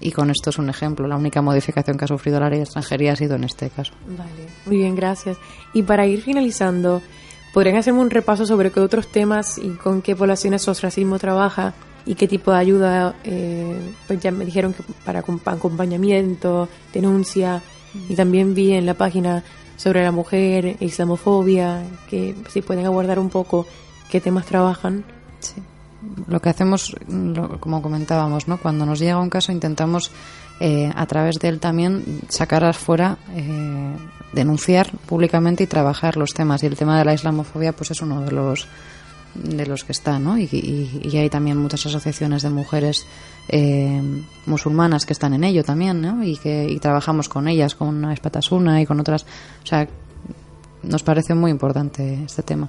[0.00, 1.08] Y con esto es un ejemplo.
[1.08, 3.92] La única modificación que ha sufrido la ley de extranjería ha sido en este caso.
[4.06, 5.36] Vale, muy bien, gracias.
[5.72, 7.02] Y para ir finalizando,
[7.52, 11.74] ¿podrían hacerme un repaso sobre qué otros temas y con qué poblaciones racismo trabaja
[12.06, 13.16] y qué tipo de ayuda?
[13.24, 13.76] Eh,
[14.06, 17.62] pues ya me dijeron que para acompañamiento, denuncia,
[18.08, 19.42] y también vi en la página
[19.76, 23.66] sobre la mujer, islamofobia, que si pueden abordar un poco
[24.10, 25.04] qué temas trabajan.
[25.40, 25.62] Sí.
[26.26, 26.94] Lo que hacemos,
[27.60, 28.58] como comentábamos, ¿no?
[28.58, 30.10] cuando nos llega un caso intentamos
[30.60, 33.96] eh, a través de él también sacar afuera, eh,
[34.32, 36.62] denunciar públicamente y trabajar los temas.
[36.62, 38.66] Y el tema de la islamofobia pues es uno de los
[39.34, 40.38] de los que está, ¿no?
[40.38, 40.48] Y,
[41.14, 43.06] hay también muchas asociaciones de mujeres
[43.48, 44.02] eh,
[44.46, 46.24] musulmanas que están en ello también, ¿no?
[46.24, 49.22] Y que y trabajamos con ellas, con Espatasuna y con otras.
[49.62, 49.86] O sea,
[50.82, 52.68] nos parece muy importante este tema.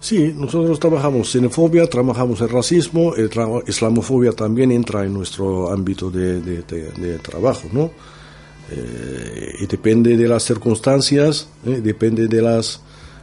[0.00, 3.30] Sí, nosotros trabajamos xenofobia, trabajamos el racismo, el
[3.66, 7.90] islamofobia también entra en nuestro ámbito de, de, trabajo, ¿no?
[8.70, 11.80] Eh, y depende de las circunstancias, ¿eh?
[11.82, 12.80] depende de las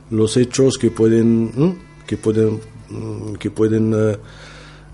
[0.09, 2.59] los hechos que pueden, que pueden,
[2.89, 3.93] mm, que pueden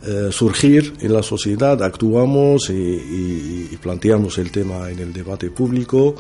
[0.04, 6.16] eh, surgir en la sociedad, actuamos y, planteamos el tema en el debate público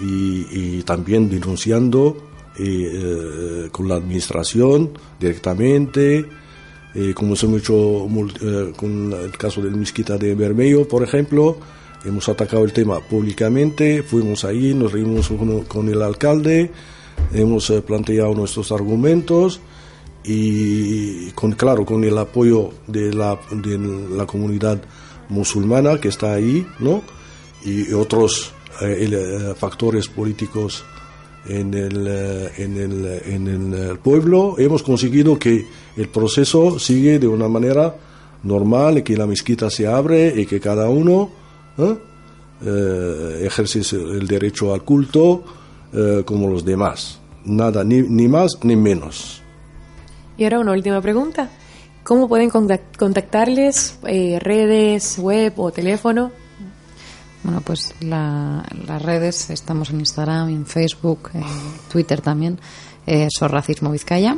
[0.00, 6.26] y, también denunciando eh, con la administración directamente,
[7.14, 8.08] como se ha hecho
[8.76, 11.56] con el caso del Misquita de Bermejo, por ejemplo,
[12.04, 15.30] hemos atacado el tema públicamente, fuimos ahí, nos reunimos
[15.68, 16.72] con el alcalde,
[17.32, 19.60] hemos eh, planteado nuestros argumentos
[20.22, 24.80] y con claro con el apoyo de la, de la comunidad
[25.30, 27.02] musulmana que está ahí no
[27.64, 30.84] y otros eh, eh, factores políticos
[31.46, 32.06] en el,
[32.56, 35.66] en, el, en el pueblo hemos conseguido que
[35.96, 37.94] el proceso sigue de una manera
[38.42, 41.30] normal que la mezquita se abre y que cada uno
[43.42, 45.42] ejerce el derecho al culto
[46.24, 49.42] como los demás nada, ni, ni más ni menos.
[50.36, 51.50] Y ahora una última pregunta.
[52.02, 53.98] ¿Cómo pueden contactarles?
[54.06, 56.32] Eh, ¿Redes, web o teléfono?
[57.42, 61.42] Bueno, pues las redes, estamos en Instagram, en Facebook, en
[61.90, 62.58] Twitter también,
[63.06, 64.36] eh, Racismo Vizcaya.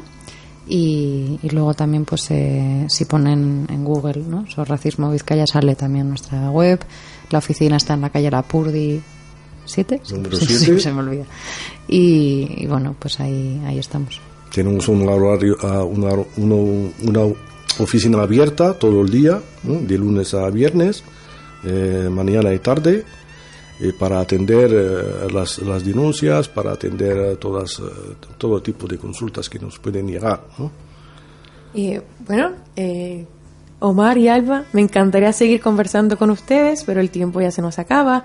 [0.68, 4.44] Y, luego también, pues eh, si ponen en Google, ¿no?
[4.64, 6.78] Racismo Vizcaya sale también nuestra web.
[7.30, 9.02] La oficina está en la calle La Purdi
[9.64, 10.00] ¿Siete?
[10.04, 11.24] se me olvida.
[11.88, 14.20] Y, bueno, pues ahí, ahí estamos.
[14.52, 15.84] Tenemos un horario, uh,
[16.36, 17.22] una,
[17.78, 21.02] oficina abierta todo el día, de lunes a viernes,
[21.64, 23.04] eh, mañana y tarde,
[23.80, 27.80] eh, para atender eh, las, las, denuncias, para atender todas,
[28.38, 30.42] todo tipo de consultas que nos pueden llegar.
[31.74, 32.52] Y bueno,
[33.80, 37.78] Omar y Alba, me encantaría seguir conversando con ustedes, pero el tiempo ya se nos
[37.78, 38.24] acaba.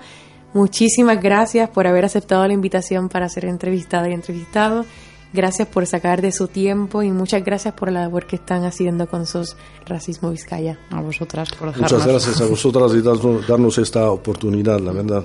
[0.54, 4.84] Muchísimas gracias por haber aceptado la invitación para ser entrevistada y entrevistado.
[5.32, 9.08] Gracias por sacar de su tiempo y muchas gracias por la labor que están haciendo
[9.08, 9.56] con sus
[9.86, 10.78] Racismo Vizcaya.
[10.90, 11.92] A vosotras por dejarnos.
[11.92, 15.24] Muchas gracias a vosotras y darnos esta oportunidad, la verdad.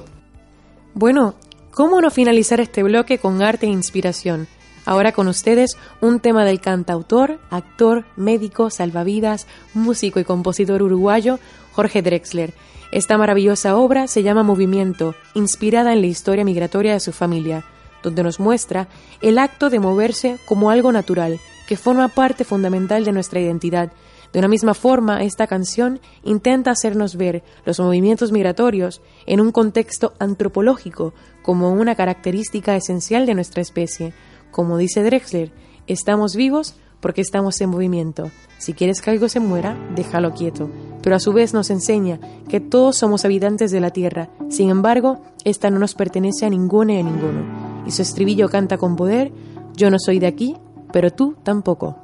[0.93, 1.35] Bueno,
[1.71, 4.47] ¿cómo no finalizar este bloque con arte e inspiración?
[4.85, 11.39] Ahora con ustedes un tema del cantautor, actor, médico, salvavidas, músico y compositor uruguayo
[11.71, 12.53] Jorge Drexler.
[12.91, 17.63] Esta maravillosa obra se llama Movimiento, inspirada en la historia migratoria de su familia
[18.03, 18.87] donde nos muestra
[19.21, 23.91] el acto de moverse como algo natural, que forma parte fundamental de nuestra identidad.
[24.33, 30.13] De una misma forma, esta canción intenta hacernos ver los movimientos migratorios en un contexto
[30.19, 34.13] antropológico como una característica esencial de nuestra especie.
[34.51, 35.51] Como dice Drexler,
[35.85, 38.31] estamos vivos porque estamos en movimiento.
[38.57, 40.69] Si quieres que algo se muera, déjalo quieto.
[41.03, 44.29] Pero a su vez nos enseña que todos somos habitantes de la Tierra.
[44.49, 48.77] Sin embargo, esta no nos pertenece a ninguno y a ninguno y su estribillo canta
[48.77, 49.31] con poder,
[49.75, 50.57] yo no soy de aquí,
[50.91, 51.97] pero tú tampoco.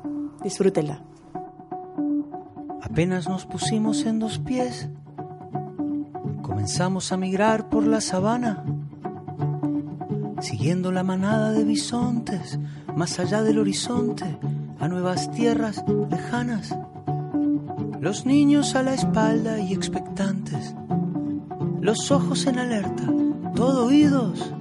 [0.43, 1.03] Disfrútela.
[2.81, 4.89] Apenas nos pusimos en dos pies,
[6.41, 8.63] comenzamos a migrar por la sabana,
[10.41, 12.59] siguiendo la manada de bisontes,
[12.95, 14.39] más allá del horizonte,
[14.79, 16.75] a nuevas tierras lejanas.
[17.99, 20.73] Los niños a la espalda y expectantes,
[21.81, 23.03] los ojos en alerta,
[23.55, 24.51] todo oídos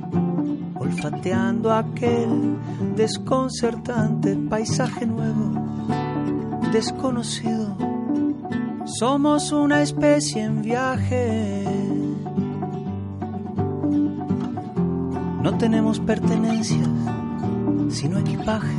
[0.89, 2.57] olfateando aquel
[2.97, 5.53] desconcertante paisaje nuevo,
[6.73, 7.77] desconocido.
[8.85, 11.65] Somos una especie en viaje.
[15.43, 16.89] No tenemos pertenencias,
[17.91, 18.75] sino equipaje.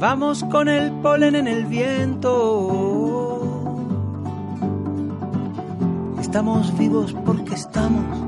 [0.00, 3.18] Vamos con el polen en el viento.
[6.20, 8.27] Estamos vivos porque estamos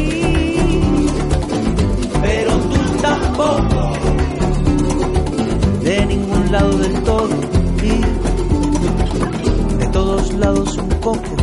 [3.01, 3.93] tampoco.
[5.83, 7.29] De ningún lado del todo
[7.83, 11.41] y de todos lados un poco.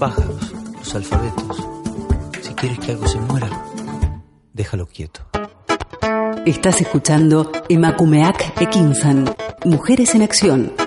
[0.00, 1.68] pájaros, los alfabetos,
[2.56, 3.48] ¿Quieres que algo se muera?
[4.52, 5.22] Déjalo quieto.
[6.44, 10.79] Estás escuchando Emakumeak Ekinsan, Mujeres en Acción.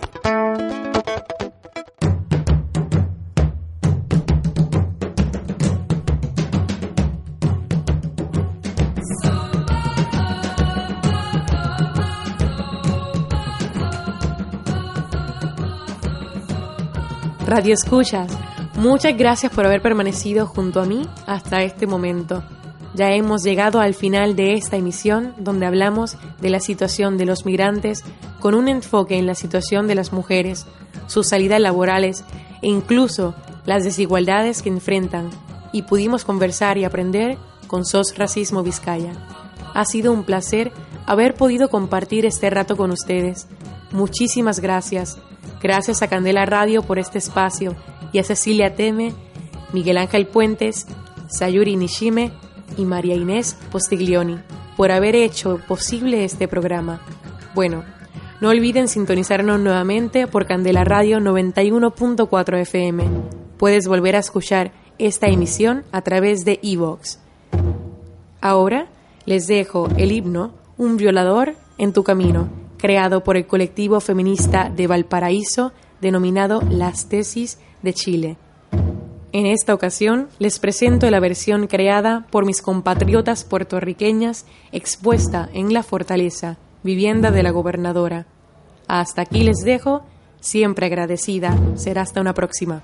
[17.56, 18.36] Radio Escuchas,
[18.74, 22.44] muchas gracias por haber permanecido junto a mí hasta este momento.
[22.96, 27.46] Ya hemos llegado al final de esta emisión donde hablamos de la situación de los
[27.46, 28.04] migrantes
[28.40, 30.66] con un enfoque en la situación de las mujeres,
[31.06, 32.26] sus salidas laborales
[32.64, 33.36] e incluso
[33.68, 35.30] las desigualdades que enfrentan
[35.72, 37.38] y pudimos conversar y aprender
[37.68, 39.12] con SOS Racismo Vizcaya.
[39.76, 40.72] Ha sido un placer
[41.06, 43.46] haber podido compartir este rato con ustedes.
[43.92, 45.20] Muchísimas gracias.
[45.64, 47.74] Gracias a Candela Radio por este espacio
[48.12, 49.14] y a Cecilia Teme,
[49.72, 50.86] Miguel Ángel Puentes,
[51.30, 52.34] Sayuri Nishime
[52.76, 54.40] y María Inés Postiglioni
[54.76, 57.00] por haber hecho posible este programa.
[57.56, 57.86] Bueno,
[58.42, 63.06] no olviden sintonizarnos nuevamente por Candela Radio 91.4 FM.
[63.58, 67.20] Puedes volver a escuchar esta emisión a través de Evox.
[68.42, 68.88] Ahora
[69.26, 74.88] les dejo el himno Un violador en tu camino creado por el colectivo feminista de
[74.88, 78.36] Valparaíso denominado Las Tesis de Chile.
[79.32, 85.82] En esta ocasión les presento la versión creada por mis compatriotas puertorriqueñas expuesta en la
[85.82, 88.26] fortaleza, vivienda de la gobernadora.
[88.90, 90.04] Hasta aquí les dejo,
[90.42, 91.58] siempre agradecida.
[91.76, 92.82] Será hasta una próxima.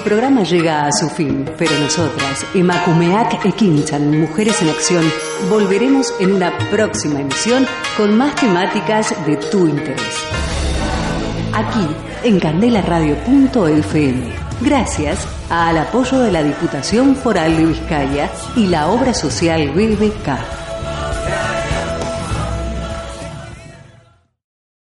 [0.00, 5.04] El programa llega a su fin, pero nosotras, Emakumeak Ekinchan, Mujeres en Acción,
[5.50, 7.66] volveremos en una próxima emisión
[7.98, 10.24] con más temáticas de tu interés.
[11.52, 11.86] Aquí,
[12.24, 14.32] en candelaradio.fm.
[14.62, 20.59] Gracias al apoyo de la Diputación Foral de Vizcaya y la obra social BBK.